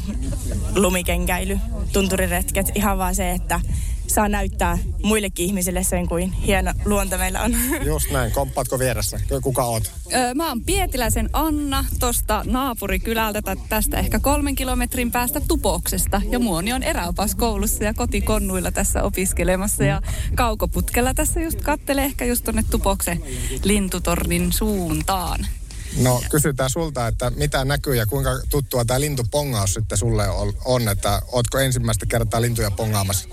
lumikenkäily, 0.77 1.59
tunturiretket, 1.93 2.73
ihan 2.75 2.99
vaan 2.99 3.15
se, 3.15 3.31
että 3.31 3.61
saa 4.07 4.29
näyttää 4.29 4.79
muillekin 5.03 5.47
ihmisille 5.47 5.85
sen, 5.85 6.09
kuin 6.09 6.33
hieno 6.33 6.73
luonto 6.85 7.19
meillä 7.19 7.43
on. 7.43 7.57
Just 7.87 8.11
näin. 8.11 8.33
Komppaatko 8.33 8.79
vieressä? 8.79 9.21
Kuka 9.43 9.65
oot? 9.65 9.93
Öö, 10.15 10.35
mä 10.35 10.49
oon 10.49 10.61
Pietiläisen 10.61 11.31
Anna 11.33 11.85
tuosta 12.01 12.43
naapurikylältä 12.47 13.43
tästä 13.69 13.99
ehkä 13.99 14.19
kolmen 14.19 14.55
kilometrin 14.55 15.13
päästä 15.13 15.41
Tupoksesta. 15.41 16.23
Ja 16.31 16.39
Muoni 16.39 16.73
on 16.73 16.83
eräopaskoulussa 16.83 17.85
ja 17.85 17.95
kotikonnuilla 17.95 18.71
tässä 18.71 19.03
opiskelemassa. 19.03 19.85
Ja 19.85 20.03
kaukoputkella 20.35 21.15
tässä 21.15 21.41
just 21.41 21.61
kattelee 21.61 22.05
ehkä 22.05 22.25
just 22.25 22.45
tonne 22.45 22.65
Tupoksen 22.71 23.23
lintutornin 23.63 24.53
suuntaan. 24.53 25.47
No 26.03 26.23
kysytään 26.31 26.71
sulta, 26.71 27.07
että 27.07 27.31
mitä 27.31 27.65
näkyy 27.65 27.95
ja 27.95 28.07
kuinka 28.07 28.31
tuttua 28.51 28.85
tämä 28.85 29.01
lintupongaus 29.01 29.75
sitten 29.75 29.99
sulle 29.99 30.25
on, 30.65 30.89
että 30.89 31.23
ootko 31.33 31.59
ensimmäistä 31.59 32.07
kertaa 32.07 32.43
lintuja 32.43 32.71
pongaamassa? 32.71 33.29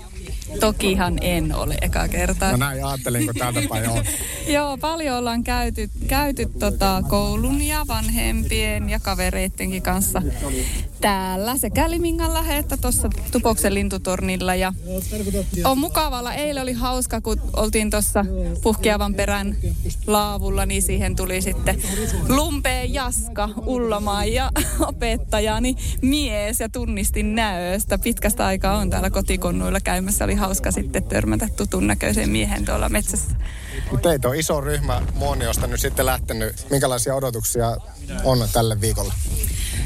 Tokihan 0.60 1.18
en 1.20 1.54
ole 1.54 1.76
eka 1.82 2.08
kertaa. 2.08 2.50
No 2.50 2.56
näin 2.56 2.84
ajattelin, 2.84 3.26
kun 3.26 3.34
täältä 3.34 3.60
päin 3.68 3.88
on. 3.88 4.04
Joo, 4.54 4.78
paljon 4.78 5.18
ollaan 5.18 5.44
käyty, 5.44 5.90
käyty 6.08 6.46
tota 6.58 7.02
koulun 7.08 7.62
ja 7.62 7.84
vanhempien 7.88 8.88
ja 8.88 9.00
kavereittenkin 9.00 9.82
kanssa 9.82 10.22
täällä 11.02 11.56
sekä 11.56 11.90
Limingalla 11.90 12.44
että 12.48 12.76
tuossa 12.76 13.10
Tupoksen 13.32 13.74
lintutornilla. 13.74 14.54
Ja 14.54 14.72
on 15.64 15.78
mukavalla. 15.78 16.34
Eilen 16.34 16.62
oli 16.62 16.72
hauska, 16.72 17.20
kun 17.20 17.40
oltiin 17.56 17.90
tuossa 17.90 18.24
puhkeavan 18.62 19.14
perän 19.14 19.56
laavulla, 20.06 20.66
niin 20.66 20.82
siihen 20.82 21.16
tuli 21.16 21.42
sitten 21.42 21.82
lumpeen 22.28 22.94
Jaska 22.94 23.48
Ullamaan 23.66 24.32
ja 24.32 24.50
opettajani 24.88 25.76
mies 26.02 26.60
ja 26.60 26.68
tunnistin 26.68 27.34
näöstä. 27.34 27.98
Pitkästä 27.98 28.46
aikaa 28.46 28.76
on 28.76 28.90
täällä 28.90 29.10
kotikonnuilla 29.10 29.80
käymässä. 29.80 30.24
Oli 30.24 30.34
hauska 30.42 30.70
sitten 30.70 31.02
törmätä 31.02 31.48
tutun 31.56 31.86
näköisen 31.86 32.30
miehen 32.30 32.64
tuolla 32.64 32.88
metsässä. 32.88 33.30
Teitä 34.02 34.28
on 34.28 34.36
iso 34.36 34.60
ryhmä 34.60 35.02
Muoniosta 35.14 35.66
nyt 35.66 35.80
sitten 35.80 36.06
lähtenyt. 36.06 36.66
Minkälaisia 36.70 37.14
odotuksia 37.14 37.76
on 38.24 38.48
tälle 38.52 38.80
viikolle? 38.80 39.12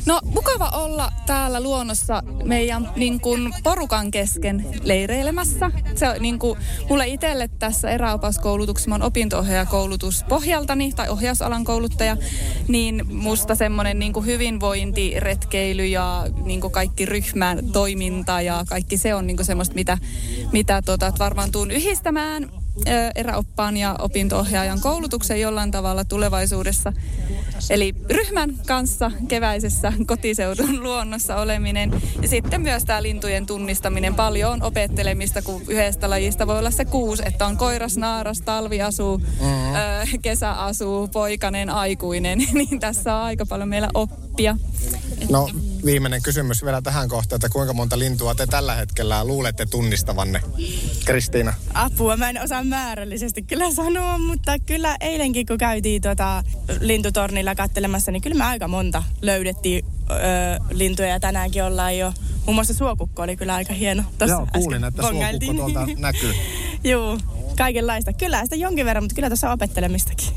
No 0.06 0.20
mukava 0.24 0.68
olla 0.68 1.12
täällä 1.26 1.60
luonnossa 1.60 2.22
meidän 2.44 2.90
niin 2.96 3.20
kuin, 3.20 3.54
porukan 3.62 4.10
kesken 4.10 4.66
leireilemässä. 4.82 5.70
Se 5.94 6.08
on 6.08 6.16
niin 6.20 6.38
kuin, 6.38 6.58
mulle 6.88 7.06
itselle 7.06 7.50
tässä 7.58 7.90
eräopaskoulutuksessa, 7.90 8.88
mä 8.88 8.94
oon 8.94 9.02
opinto-ohjaajakoulutus 9.02 10.24
pohjaltani 10.28 10.92
tai 10.92 11.08
ohjausalan 11.08 11.64
kouluttaja, 11.64 12.16
niin 12.68 13.04
musta 13.12 13.54
semmoinen 13.54 13.98
niin 13.98 14.26
hyvinvointi, 14.26 15.14
retkeily 15.20 15.86
ja 15.86 16.26
niin 16.44 16.60
kuin 16.60 16.72
kaikki 16.72 17.06
ryhmän 17.06 17.72
toiminta 17.72 18.40
ja 18.40 18.64
kaikki 18.68 18.96
se 18.96 19.14
on 19.14 19.26
niin 19.26 19.36
kuin 19.36 19.46
semmoista, 19.46 19.74
mitä, 19.74 19.98
mitä 20.52 20.82
tota, 20.82 21.12
varmaan 21.18 21.52
tuun 21.52 21.70
yhdistämään 21.70 22.50
eräoppaan 23.14 23.76
ja 23.76 23.96
opinto-ohjaajan 23.98 24.80
koulutuksen 24.80 25.40
jollain 25.40 25.70
tavalla 25.70 26.04
tulevaisuudessa. 26.04 26.92
Eli 27.70 27.94
ryhmän 28.10 28.54
kanssa 28.66 29.10
keväisessä 29.28 29.92
kotiseudun 30.06 30.82
luonnossa 30.84 31.36
oleminen 31.36 32.02
ja 32.22 32.28
sitten 32.28 32.60
myös 32.60 32.84
tämä 32.84 33.02
lintujen 33.02 33.46
tunnistaminen. 33.46 34.14
Paljon 34.14 34.52
on 34.52 34.62
opettelemista, 34.62 35.42
kun 35.42 35.62
yhdestä 35.68 36.10
lajista 36.10 36.46
voi 36.46 36.58
olla 36.58 36.70
se 36.70 36.84
kuusi, 36.84 37.22
että 37.26 37.46
on 37.46 37.56
koiras, 37.56 37.96
naaras, 37.96 38.40
talviasu, 38.40 39.18
mm-hmm. 39.18 39.74
ö, 39.74 40.18
kesäasu, 40.22 41.08
poikainen, 41.12 41.70
aikuinen. 41.70 42.38
niin 42.54 42.80
tässä 42.80 43.16
on 43.16 43.22
aika 43.22 43.46
paljon 43.46 43.68
meillä 43.68 43.88
oppia. 43.94 44.56
No 45.30 45.48
viimeinen 45.86 46.22
kysymys 46.22 46.64
vielä 46.64 46.82
tähän 46.82 47.08
kohtaan, 47.08 47.36
että 47.36 47.48
kuinka 47.48 47.72
monta 47.72 47.98
lintua 47.98 48.34
te 48.34 48.46
tällä 48.46 48.74
hetkellä 48.74 49.24
luulette 49.24 49.66
tunnistavanne? 49.66 50.40
Kristiina. 51.04 51.54
Apua, 51.74 52.16
mä 52.16 52.30
en 52.30 52.42
osaa 52.42 52.64
määrällisesti 52.64 53.42
kyllä 53.42 53.72
sanoa, 53.72 54.18
mutta 54.18 54.58
kyllä 54.58 54.96
eilenkin 55.00 55.46
kun 55.46 55.58
käytiin 55.58 56.02
tuota 56.02 56.42
lintutornilla 56.80 57.54
kattelemassa, 57.54 58.12
niin 58.12 58.22
kyllä 58.22 58.36
me 58.36 58.44
aika 58.44 58.68
monta 58.68 59.02
löydettiin 59.22 59.84
öö, 60.10 60.18
lintuja 60.70 61.08
ja 61.08 61.20
tänäänkin 61.20 61.64
ollaan 61.64 61.98
jo. 61.98 62.12
Muun 62.46 62.54
muassa 62.54 62.74
suokukko 62.74 63.22
oli 63.22 63.36
kyllä 63.36 63.54
aika 63.54 63.72
hieno. 63.72 64.02
Tossa 64.18 64.34
Joo, 64.34 64.46
kuulin, 64.54 64.84
että 64.84 65.02
suokukko 65.02 65.54
tuolta 65.56 65.86
näkyy. 65.98 66.34
Joo, 66.84 67.18
kaikenlaista. 67.56 68.12
Kyllä 68.12 68.44
sitä 68.44 68.56
jonkin 68.56 68.86
verran, 68.86 69.04
mutta 69.04 69.14
kyllä 69.14 69.28
tuossa 69.28 69.52
opettelemistakin. 69.52 70.28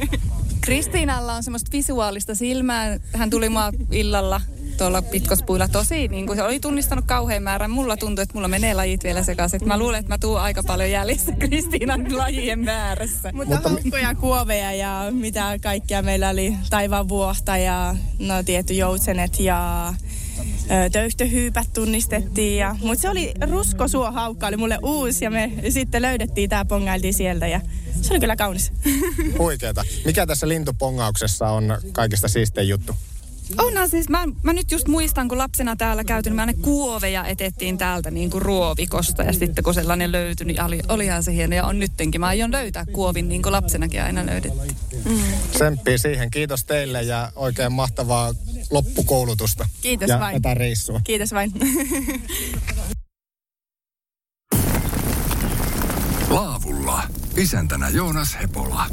Kristiinalla 0.60 1.34
on 1.34 1.42
semmoista 1.42 1.72
visuaalista 1.72 2.34
silmää. 2.34 2.98
Hän 3.12 3.30
tuli 3.30 3.48
mua 3.48 3.72
illalla 3.90 4.40
tuolla 4.78 5.02
pitkospuilla 5.02 5.68
tosi, 5.68 6.08
niin 6.08 6.26
kuin 6.26 6.36
se 6.36 6.42
oli 6.42 6.60
tunnistanut 6.60 7.04
kauhean 7.08 7.42
määrän. 7.42 7.70
Mulla 7.70 7.96
tuntuu, 7.96 8.22
että 8.22 8.34
mulla 8.34 8.48
menee 8.48 8.74
lajit 8.74 9.04
vielä 9.04 9.22
sekaisin. 9.22 9.68
Mä 9.68 9.78
luulen, 9.78 10.00
että 10.00 10.12
mä 10.12 10.18
tuun 10.18 10.40
aika 10.40 10.62
paljon 10.62 10.90
jäljessä 10.90 11.32
Kristiinan 11.38 12.16
lajien 12.16 12.58
määrässä. 12.58 13.32
Mutta, 13.32 13.70
hukkoja, 13.70 14.14
kuoveja 14.14 14.72
ja 14.72 15.06
mitä 15.10 15.58
kaikkea 15.62 16.02
meillä 16.02 16.28
oli. 16.28 16.56
Taivaan 16.70 17.08
vuohta 17.08 17.56
ja 17.56 17.96
no 18.18 18.42
tietty 18.42 18.74
joutsenet 18.74 19.40
ja 19.40 19.92
töyhtöhyypät 20.92 21.68
tunnistettiin. 21.74 22.56
Ja, 22.56 22.76
mutta 22.82 23.02
se 23.02 23.10
oli 23.10 23.34
ruskosuohaukka, 23.50 24.46
oli 24.46 24.56
mulle 24.56 24.78
uusi 24.82 25.24
ja 25.24 25.30
me 25.30 25.52
sitten 25.68 26.02
löydettiin 26.02 26.50
tämä, 26.50 26.64
pongailtiin 26.64 27.14
sieltä 27.14 27.46
ja 27.46 27.60
se 28.02 28.12
oli 28.12 28.20
kyllä 28.20 28.36
kaunis. 28.36 28.72
Huikeeta. 29.38 29.84
Mikä 30.04 30.26
tässä 30.26 30.48
lintupongauksessa 30.48 31.48
on 31.48 31.78
kaikista 31.92 32.28
siistein 32.28 32.68
juttu? 32.68 32.96
Onhan 33.58 33.88
siis, 33.88 34.08
mä, 34.08 34.24
mä 34.42 34.52
nyt 34.52 34.70
just 34.70 34.88
muistan, 34.88 35.28
kun 35.28 35.38
lapsena 35.38 35.76
täällä 35.76 36.04
käyty, 36.04 36.30
niin 36.30 36.36
mä 36.36 36.46
ne 36.46 36.54
kuoveja 36.54 37.26
etettiin 37.26 37.78
täältä 37.78 38.10
niin 38.10 38.30
kuin 38.30 38.42
ruovikosta. 38.42 39.22
Ja 39.22 39.32
sitten 39.32 39.64
kun 39.64 39.74
sellainen 39.74 40.12
löytyi, 40.12 40.46
niin 40.46 40.62
oli, 40.64 40.80
olihan 40.88 41.22
se 41.22 41.32
hieno. 41.32 41.56
Ja 41.56 41.64
on 41.66 41.78
nyttenkin. 41.78 42.20
Mä 42.20 42.26
aion 42.26 42.52
löytää 42.52 42.86
kuovin 42.92 43.28
niin 43.28 43.42
kuin 43.42 43.52
lapsenakin 43.52 44.02
aina 44.02 44.26
löydettiin. 44.26 44.76
Mm. 45.04 45.22
Semppii 45.58 45.98
siihen. 45.98 46.30
Kiitos 46.30 46.64
teille 46.64 47.02
ja 47.02 47.32
oikein 47.36 47.72
mahtavaa 47.72 48.34
loppukoulutusta. 48.70 49.68
Kiitos 49.80 50.08
ja 50.08 50.20
vain. 50.20 50.42
tätä 50.42 50.54
reissua. 50.54 51.00
Kiitos 51.04 51.32
vain. 51.32 51.52
Laavulla. 56.30 57.02
Isäntänä 57.36 57.88
Joonas 57.88 58.36
Hepola. 58.42 58.86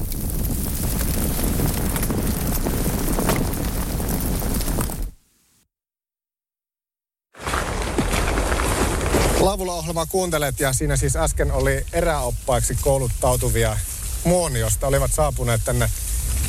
Laavulla 9.39 9.73
ohjelmaa 9.73 10.05
kuuntelet 10.05 10.59
ja 10.59 10.73
siinä 10.73 10.97
siis 10.97 11.15
äsken 11.15 11.51
oli 11.51 11.85
eräoppaiksi 11.93 12.77
kouluttautuvia 12.81 13.77
muoniosta. 14.23 14.87
Olivat 14.87 15.13
saapuneet 15.13 15.61
tänne 15.65 15.89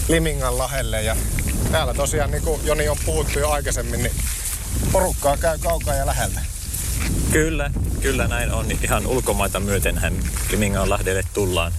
Limingan 0.08 0.58
lahelle 0.58 1.02
ja 1.02 1.16
täällä 1.72 1.94
tosiaan 1.94 2.30
niin 2.30 2.42
kuin 2.42 2.60
Joni 2.64 2.88
on 2.88 2.96
puhuttu 3.06 3.38
jo 3.38 3.50
aikaisemmin, 3.50 4.02
niin 4.02 4.14
porukkaa 4.92 5.36
käy 5.36 5.58
kaukaa 5.58 5.94
ja 5.94 6.06
läheltä. 6.06 6.40
Kyllä, 7.32 7.70
kyllä 8.00 8.28
näin 8.28 8.52
on. 8.52 8.66
Ihan 8.82 9.06
ulkomaita 9.06 9.60
myötenhän 9.60 10.14
Limingan 10.50 10.90
lahdelle 10.90 11.22
tullaan. 11.34 11.72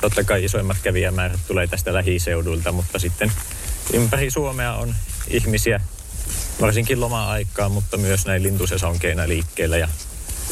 Totta 0.00 0.24
kai 0.24 0.44
isoimmat 0.44 0.76
kävijämäärät 0.82 1.40
tulee 1.46 1.66
tästä 1.66 1.94
lähiseudulta, 1.94 2.72
mutta 2.72 2.98
sitten 2.98 3.32
ympäri 3.92 4.30
Suomea 4.30 4.74
on 4.74 4.94
ihmisiä, 5.28 5.80
varsinkin 6.60 7.00
loma-aikaa, 7.00 7.68
mutta 7.68 7.96
myös 7.96 8.26
näin 8.26 8.42
lintusesonkeina 8.42 9.28
liikkeellä 9.28 9.76
ja 9.76 9.88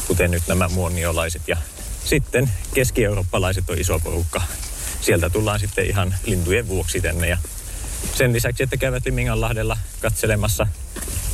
kuten 0.07 0.31
nyt 0.31 0.43
nämä 0.47 0.67
muoniolaiset 0.67 1.41
ja 1.47 1.57
sitten 2.05 2.51
keski-eurooppalaiset 2.73 3.69
on 3.69 3.79
iso 3.79 3.99
porukka. 3.99 4.41
Sieltä 5.01 5.29
tullaan 5.29 5.59
sitten 5.59 5.85
ihan 5.85 6.15
lintujen 6.25 6.67
vuoksi 6.67 7.01
tänne 7.01 7.27
ja 7.27 7.37
sen 8.13 8.33
lisäksi, 8.33 8.63
että 8.63 8.77
käyvät 8.77 9.05
Liminganlahdella 9.05 9.77
katselemassa, 10.01 10.67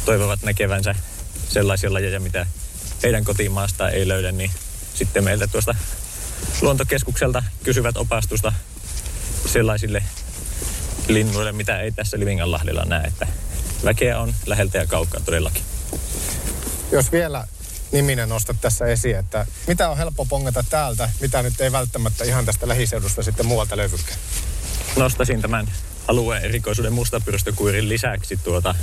toivovat 0.06 0.40
näkevänsä 0.44 0.96
sellaisia 1.50 1.94
lajeja, 1.94 2.20
mitä 2.20 2.46
heidän 3.04 3.24
kotimaasta 3.24 3.90
ei 3.90 4.08
löydä, 4.08 4.32
niin 4.32 4.52
sitten 4.94 5.24
meiltä 5.24 5.48
tuosta 5.48 5.76
luontokeskukselta 6.62 7.44
kysyvät 7.64 7.98
opastusta 7.98 8.54
sellaisille 9.46 10.04
linnuille, 11.08 11.52
mitä 11.52 11.80
ei 11.80 11.92
tässä 11.92 12.20
Liminganlahdella 12.20 12.86
näe. 12.86 13.08
Että 13.08 13.28
väkeä 13.86 14.20
on 14.20 14.34
läheltä 14.46 14.78
ja 14.78 14.88
kaukaa 14.88 15.22
todellakin. 15.26 15.64
Jos 16.92 17.12
vielä 17.12 17.48
niminen 17.92 18.30
nostat 18.30 18.62
tässä 18.62 18.86
esiin, 18.86 19.18
että 19.18 19.46
mitä 19.68 19.90
on 19.90 19.98
helppo 19.98 20.26
pongata 20.26 20.64
täältä, 20.70 21.10
mitä 21.22 21.44
nyt 21.44 21.62
ei 21.62 21.72
välttämättä 21.72 22.24
ihan 22.24 22.46
tästä 22.46 22.68
lähiseudusta 22.68 23.24
sitten 23.24 23.46
muualta 23.46 23.78
löydykään? 23.78 24.20
Nostasin 24.96 25.42
tämän 25.42 25.72
alueen 26.08 26.44
erikoisuuden 26.44 26.94
mustapyrstökuirin 26.94 27.90
lisäksi 27.90 28.38
tuota, 28.38 28.76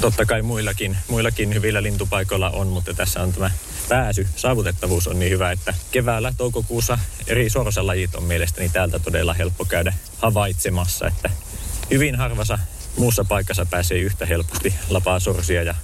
totta 0.00 0.26
kai 0.26 0.42
muillakin, 0.42 0.96
muillakin 1.08 1.54
hyvillä 1.54 1.82
lintupaikoilla 1.82 2.50
on, 2.50 2.66
mutta 2.66 2.94
tässä 2.94 3.22
on 3.22 3.32
tämä 3.32 3.50
pääsy, 3.88 4.28
saavutettavuus 4.36 5.08
on 5.08 5.18
niin 5.18 5.32
hyvä, 5.32 5.52
että 5.52 5.74
keväällä, 5.90 6.34
toukokuussa 6.36 6.98
eri 7.26 7.50
sorsalajit 7.50 8.14
on 8.14 8.24
mielestäni 8.24 8.68
täältä 8.68 8.98
todella 8.98 9.34
helppo 9.34 9.64
käydä 9.64 9.94
havaitsemassa, 10.18 11.06
että 11.06 11.30
hyvin 11.90 12.16
harvassa 12.16 12.58
muussa 12.96 13.24
paikassa 13.24 13.66
pääsee 13.66 13.98
yhtä 13.98 14.26
helposti 14.26 14.74
lapaa 14.88 15.20
sorsia 15.20 15.62
ja 15.62 15.74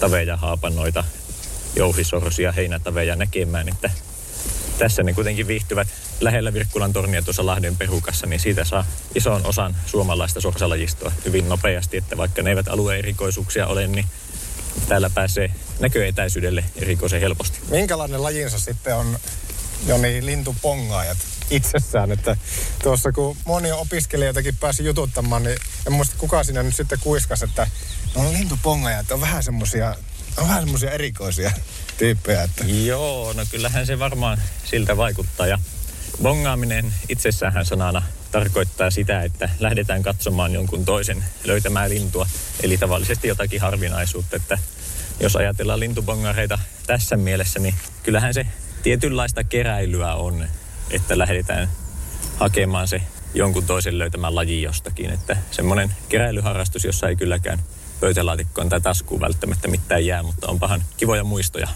taveja, 0.00 0.36
haapannoita, 0.36 1.04
jouhisorsia, 1.76 2.52
heinätaveja 2.52 3.16
näkemään, 3.16 3.68
että 3.68 3.90
tässä 4.78 5.02
ne 5.02 5.12
kuitenkin 5.12 5.46
viihtyvät 5.46 5.88
lähellä 6.20 6.52
Virkkulan 6.52 6.92
tornia 6.92 7.22
tuossa 7.22 7.46
Lahden 7.46 7.76
perukassa, 7.76 8.26
niin 8.26 8.40
siitä 8.40 8.64
saa 8.64 8.86
ison 9.14 9.46
osan 9.46 9.76
suomalaista 9.86 10.40
sorsalajistoa 10.40 11.12
hyvin 11.24 11.48
nopeasti, 11.48 11.96
että 11.96 12.16
vaikka 12.16 12.42
ne 12.42 12.50
eivät 12.50 12.68
alueen 12.68 12.98
erikoisuuksia 12.98 13.66
ole, 13.66 13.86
niin 13.86 14.06
täällä 14.88 15.10
pääsee 15.10 15.50
näköetäisyydelle 15.80 16.64
erikoisen 16.76 17.20
helposti. 17.20 17.58
Minkälainen 17.70 18.22
lajinsa 18.22 18.58
sitten 18.58 18.96
on 18.96 19.18
jo 19.86 19.98
niin 19.98 20.26
lintupongaajat 20.26 21.18
itsessään, 21.50 22.12
että 22.12 22.36
tuossa 22.82 23.12
kun 23.12 23.36
moni 23.44 23.72
opiskelijoitakin 23.72 24.56
pääsi 24.56 24.84
jututtamaan, 24.84 25.42
niin 25.42 25.58
en 25.86 25.92
muista 25.92 26.14
kuka 26.18 26.44
siinä 26.44 26.62
nyt 26.62 26.76
sitten 26.76 26.98
kuiskas, 27.00 27.42
että 27.42 27.66
no 28.14 28.32
lintupongajat 28.32 29.10
on 29.10 29.20
vähän 29.20 29.42
semmosia 29.42 29.96
on 30.36 30.48
vähän 30.48 30.62
semmoisia 30.62 30.90
erikoisia 30.90 31.52
tyyppejä. 31.98 32.42
Että... 32.42 32.64
Joo, 32.64 33.32
no 33.32 33.42
kyllähän 33.50 33.86
se 33.86 33.98
varmaan 33.98 34.38
siltä 34.64 34.96
vaikuttaa. 34.96 35.46
Ja 35.46 35.58
bongaaminen 36.22 36.94
itsessään 37.08 37.66
sanana 37.66 38.02
tarkoittaa 38.32 38.90
sitä, 38.90 39.22
että 39.22 39.48
lähdetään 39.60 40.02
katsomaan 40.02 40.52
jonkun 40.52 40.84
toisen 40.84 41.24
löytämään 41.44 41.90
lintua. 41.90 42.26
Eli 42.62 42.78
tavallisesti 42.78 43.28
jotakin 43.28 43.60
harvinaisuutta, 43.60 44.36
että 44.36 44.58
jos 45.20 45.36
ajatellaan 45.36 45.80
lintubongareita 45.80 46.58
tässä 46.86 47.16
mielessä, 47.16 47.60
niin 47.60 47.74
kyllähän 48.02 48.34
se 48.34 48.46
tietynlaista 48.82 49.44
keräilyä 49.44 50.14
on, 50.14 50.48
että 50.90 51.18
lähdetään 51.18 51.70
hakemaan 52.36 52.88
se 52.88 53.02
jonkun 53.34 53.66
toisen 53.66 53.98
löytämään 53.98 54.34
laji 54.34 54.62
jostakin. 54.62 55.10
Että 55.10 55.36
semmoinen 55.50 55.94
keräilyharrastus, 56.08 56.84
jossa 56.84 57.08
ei 57.08 57.16
kylläkään 57.16 57.58
pöytälaatikkoon 58.04 58.68
tai 58.68 58.80
taskuun 58.80 59.20
välttämättä 59.20 59.68
mitään 59.68 60.06
jää, 60.06 60.22
mutta 60.22 60.48
on 60.48 60.58
pahan 60.58 60.84
kivoja 60.96 61.24
muistoja. 61.24 61.68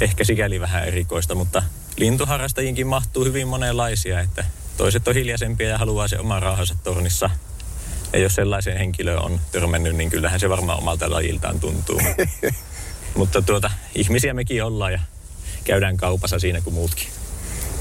Ehkä 0.00 0.24
sikäli 0.24 0.60
vähän 0.60 0.84
erikoista, 0.84 1.34
mutta 1.34 1.62
lintuharrastajinkin 1.96 2.86
mahtuu 2.86 3.24
hyvin 3.24 3.48
monenlaisia, 3.48 4.20
että 4.20 4.44
toiset 4.76 5.08
on 5.08 5.14
hiljaisempia 5.14 5.68
ja 5.68 5.78
haluaa 5.78 6.08
se 6.08 6.18
oma 6.18 6.40
rauhansa 6.40 6.74
tornissa. 6.84 7.30
Ja 8.12 8.18
jos 8.18 8.34
sellaiseen 8.34 8.78
henkilöön 8.78 9.22
on 9.22 9.40
törmännyt, 9.52 9.96
niin 9.96 10.10
kyllähän 10.10 10.40
se 10.40 10.48
varmaan 10.48 10.78
omalta 10.78 11.10
lajiltaan 11.10 11.60
tuntuu. 11.60 12.00
mutta 13.18 13.42
tuota, 13.42 13.70
ihmisiä 13.94 14.34
mekin 14.34 14.64
ollaan 14.64 14.92
ja 14.92 15.00
käydään 15.64 15.96
kaupassa 15.96 16.38
siinä 16.38 16.60
kuin 16.60 16.74
muutkin. 16.74 17.08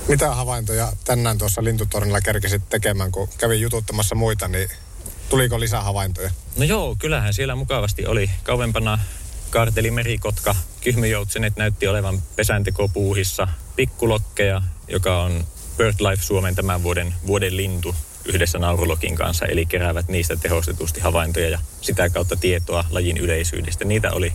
Mitä 0.08 0.36
havaintoja 0.36 0.94
tänään 1.04 1.38
tuossa 1.38 1.64
lintutornilla 1.64 2.22
kerkesit 2.22 2.70
tekemään, 2.70 3.12
kun 3.12 3.30
kävin 3.38 3.62
jututtamassa 3.62 4.16
muita, 4.16 4.48
niin 4.48 4.70
Tuliko 5.32 5.60
lisää 5.60 5.82
havaintoja? 5.82 6.32
No 6.58 6.64
joo, 6.64 6.96
kyllähän 7.00 7.34
siellä 7.34 7.56
mukavasti 7.56 8.06
oli. 8.06 8.30
Kauempana 8.44 9.00
karteli 9.50 9.92
merikotka, 9.92 10.56
kyhmyjoutsenet 10.82 11.58
näytti 11.58 11.88
olevan 11.88 12.22
pesäntekopuuhissa, 12.36 13.48
pikkulokkeja, 13.76 14.62
joka 14.88 15.22
on 15.22 15.44
BirdLife 15.78 16.24
Suomen 16.24 16.56
tämän 16.56 16.84
vuoden, 16.84 17.14
vuoden 17.28 17.58
lintu. 17.58 17.96
yhdessä 18.26 18.60
naurulokin 18.60 19.16
kanssa, 19.16 19.46
eli 19.46 19.66
keräävät 19.66 20.08
niistä 20.08 20.36
tehostetusti 20.36 21.00
havaintoja 21.00 21.50
ja 21.50 21.60
sitä 21.82 22.10
kautta 22.10 22.36
tietoa 22.36 22.86
lajin 22.90 23.18
yleisyydestä. 23.18 23.86
Niitä 23.86 24.12
oli 24.12 24.34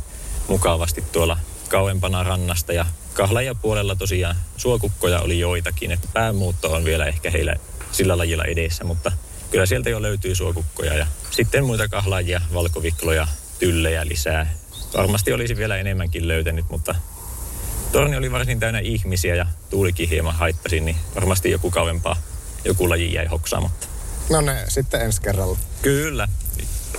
mukavasti 0.48 1.04
tuolla 1.12 1.38
kauempana 1.68 2.22
rannasta 2.22 2.72
ja 2.72 2.86
kahlaja 3.14 3.54
puolella 3.54 3.96
tosiaan 3.96 4.36
suokukkoja 4.56 5.20
oli 5.20 5.38
joitakin, 5.38 5.92
että 5.92 6.08
päämuutto 6.12 6.72
on 6.72 6.84
vielä 6.84 7.06
ehkä 7.06 7.30
heillä 7.30 7.56
sillä 7.92 8.18
lajilla 8.18 8.44
edessä, 8.44 8.84
mutta 8.84 9.12
kyllä 9.50 9.66
sieltä 9.66 9.90
jo 9.90 10.02
löytyy 10.02 10.34
suokukkoja 10.34 10.94
ja 10.94 11.06
sitten 11.30 11.64
muita 11.64 11.88
kahlaajia, 11.88 12.40
valkovikloja, 12.54 13.28
tyllejä 13.58 14.06
lisää. 14.06 14.54
Varmasti 14.96 15.32
olisi 15.32 15.56
vielä 15.56 15.76
enemmänkin 15.76 16.28
löytänyt, 16.28 16.64
mutta 16.70 16.94
torni 17.92 18.16
oli 18.16 18.32
varsin 18.32 18.60
täynnä 18.60 18.78
ihmisiä 18.78 19.34
ja 19.34 19.46
tuulikin 19.70 20.08
hieman 20.08 20.34
haittasi, 20.34 20.80
niin 20.80 20.96
varmasti 21.14 21.50
joku 21.50 21.70
kauempaa 21.70 22.16
joku 22.64 22.88
laji 22.88 23.12
jäi 23.12 23.26
hoksaamatta. 23.26 23.86
No 24.30 24.40
ne 24.40 24.64
sitten 24.68 25.00
ensi 25.00 25.22
kerralla. 25.22 25.58
Kyllä. 25.82 26.28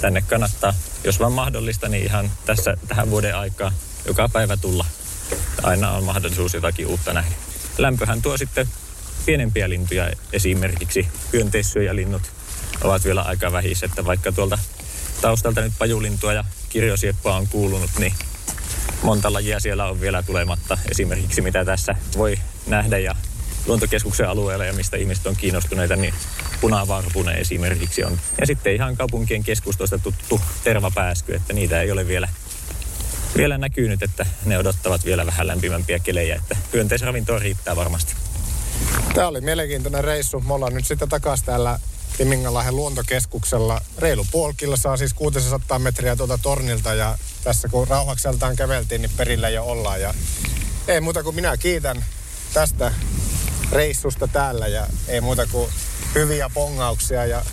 Tänne 0.01 0.21
kannattaa, 0.21 0.73
jos 1.03 1.19
vaan 1.19 1.31
mahdollista, 1.31 1.89
niin 1.89 2.03
ihan 2.03 2.31
tässä 2.45 2.77
tähän 2.87 3.09
vuoden 3.09 3.35
aikaa 3.35 3.71
joka 4.07 4.29
päivä 4.29 4.57
tulla. 4.57 4.85
Aina 5.63 5.91
on 5.91 6.03
mahdollisuus 6.03 6.53
jotakin 6.53 6.87
uutta 6.87 7.13
nähdä. 7.13 7.35
Lämpöhän 7.77 8.21
tuo 8.21 8.37
sitten 8.37 8.67
pienempiä 9.25 9.69
lintuja 9.69 10.11
esimerkiksi 10.33 11.07
hyönteissyöjälinnut 11.33 12.21
ovat 12.83 13.05
vielä 13.05 13.21
aika 13.21 13.51
vähissä, 13.51 13.85
että 13.85 14.05
vaikka 14.05 14.31
tuolta 14.31 14.59
taustalta 15.21 15.61
nyt 15.61 15.73
pajulintua 15.79 16.33
ja 16.33 16.43
kirjosieppoa 16.69 17.35
on 17.35 17.47
kuulunut, 17.47 17.91
niin 17.99 18.13
monta 19.01 19.33
lajia 19.33 19.59
siellä 19.59 19.85
on 19.85 20.01
vielä 20.01 20.23
tulematta. 20.23 20.77
Esimerkiksi 20.91 21.41
mitä 21.41 21.65
tässä 21.65 21.95
voi 22.17 22.39
nähdä 22.67 22.97
ja 22.97 23.15
luontokeskuksen 23.65 24.29
alueella 24.29 24.65
ja 24.65 24.73
mistä 24.73 24.97
ihmiset 24.97 25.27
on 25.27 25.35
kiinnostuneita, 25.35 25.95
niin 25.95 26.13
punavarpune 26.61 27.33
esimerkiksi 27.33 28.03
on. 28.03 28.19
Ja 28.39 28.47
sitten 28.47 28.73
ihan 28.73 28.97
kaupunkien 28.97 29.43
keskustoista 29.43 29.99
tuttu 29.99 30.41
tervapääsky, 30.63 31.35
että 31.35 31.53
niitä 31.53 31.81
ei 31.81 31.91
ole 31.91 32.07
vielä, 32.07 32.29
vielä 33.37 33.57
näkynyt, 33.57 34.03
että 34.03 34.25
ne 34.45 34.57
odottavat 34.57 35.05
vielä 35.05 35.25
vähän 35.25 35.47
lämpimämpiä 35.47 35.99
kelejä, 35.99 36.35
että 36.35 36.57
hyönteisravintoa 36.73 37.39
riittää 37.39 37.75
varmasti. 37.75 38.13
Tämä 39.13 39.27
oli 39.27 39.41
mielenkiintoinen 39.41 40.03
reissu. 40.03 40.39
Me 40.39 40.53
ollaan 40.53 40.73
nyt 40.73 40.85
sitten 40.85 41.09
takaisin 41.09 41.45
täällä 41.45 41.79
Timinganlahden 42.17 42.75
luontokeskuksella. 42.75 43.81
Reilu 43.97 44.25
puoli 44.31 44.53
saa 44.75 44.97
siis 44.97 45.13
600 45.13 45.79
metriä 45.79 46.15
tuolta 46.15 46.37
tornilta 46.37 46.93
ja 46.93 47.17
tässä 47.43 47.67
kun 47.67 47.87
rauhakseltaan 47.87 48.55
käveltiin, 48.55 49.01
niin 49.01 49.11
perillä 49.17 49.49
jo 49.49 49.63
ollaan. 49.63 50.01
Ja 50.01 50.13
ei 50.87 51.01
muuta 51.01 51.23
kuin 51.23 51.35
minä 51.35 51.57
kiitän 51.57 52.05
tästä 52.53 52.91
reissusta 53.71 54.27
täällä 54.27 54.67
ja 54.67 54.87
ei 55.07 55.21
muuta 55.21 55.47
kuin 55.47 55.71
hyviä 56.15 56.49
pongauksia 56.53 57.25
ja 57.25 57.45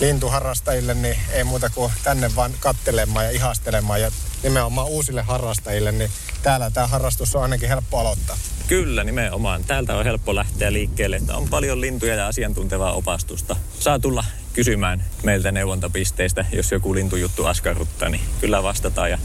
lintuharrastajille, 0.00 0.94
niin 0.94 1.16
ei 1.32 1.44
muuta 1.44 1.70
kuin 1.70 1.92
tänne 2.02 2.36
vaan 2.36 2.54
kattelemaan 2.60 3.24
ja 3.24 3.30
ihastelemaan 3.30 4.00
ja 4.00 4.10
nimenomaan 4.42 4.88
uusille 4.88 5.22
harrastajille, 5.22 5.92
niin 5.92 6.10
täällä 6.42 6.70
tämä 6.70 6.86
harrastus 6.86 7.36
on 7.36 7.42
ainakin 7.42 7.68
helppo 7.68 7.98
aloittaa. 7.98 8.36
Kyllä, 8.74 9.04
nimenomaan. 9.04 9.64
Täältä 9.64 9.96
on 9.96 10.04
helppo 10.04 10.34
lähteä 10.34 10.72
liikkeelle, 10.72 11.16
että 11.16 11.36
on 11.36 11.48
paljon 11.48 11.80
lintuja 11.80 12.14
ja 12.14 12.26
asiantuntevaa 12.26 12.92
opastusta. 12.92 13.56
Saa 13.78 13.98
tulla 13.98 14.24
kysymään 14.52 15.04
meiltä 15.22 15.52
neuvontapisteistä, 15.52 16.44
jos 16.52 16.72
joku 16.72 16.94
lintujuttu 16.94 17.44
askarruttaa, 17.44 18.08
niin 18.08 18.20
kyllä 18.40 18.62
vastataan. 18.62 19.10
Ja 19.10 19.18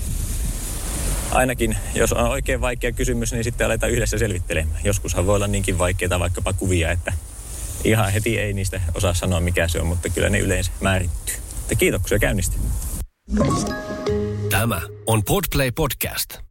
ainakin, 1.32 1.78
jos 1.96 2.14
on 2.14 2.28
oikein 2.30 2.62
vaikea 2.62 2.92
kysymys, 2.92 3.32
niin 3.32 3.44
sitten 3.44 3.66
aletaan 3.68 3.92
yhdessä 3.92 4.18
selvittelemään. 4.18 4.82
Joskushan 4.84 5.28
voi 5.28 5.36
olla 5.36 5.48
niinkin 5.48 5.78
vaikeita 5.78 6.20
vaikkapa 6.20 6.54
kuvia, 6.54 6.92
että 6.92 7.14
ihan 7.84 8.12
heti 8.12 8.40
ei 8.40 8.54
niistä 8.54 8.82
osaa 8.94 9.14
sanoa 9.14 9.40
mikä 9.40 9.68
se 9.68 9.80
on, 9.82 9.88
mutta 9.88 10.10
kyllä 10.10 10.30
ne 10.30 10.40
yleensä 10.40 10.72
määrittyy. 10.82 11.36
Mutta 11.60 11.76
kiitoksia 11.76 12.20
käynnistä. 12.20 12.58
Tämä 14.50 14.82
on 15.06 15.24
Podplay 15.24 15.72
Podcast. 15.72 16.49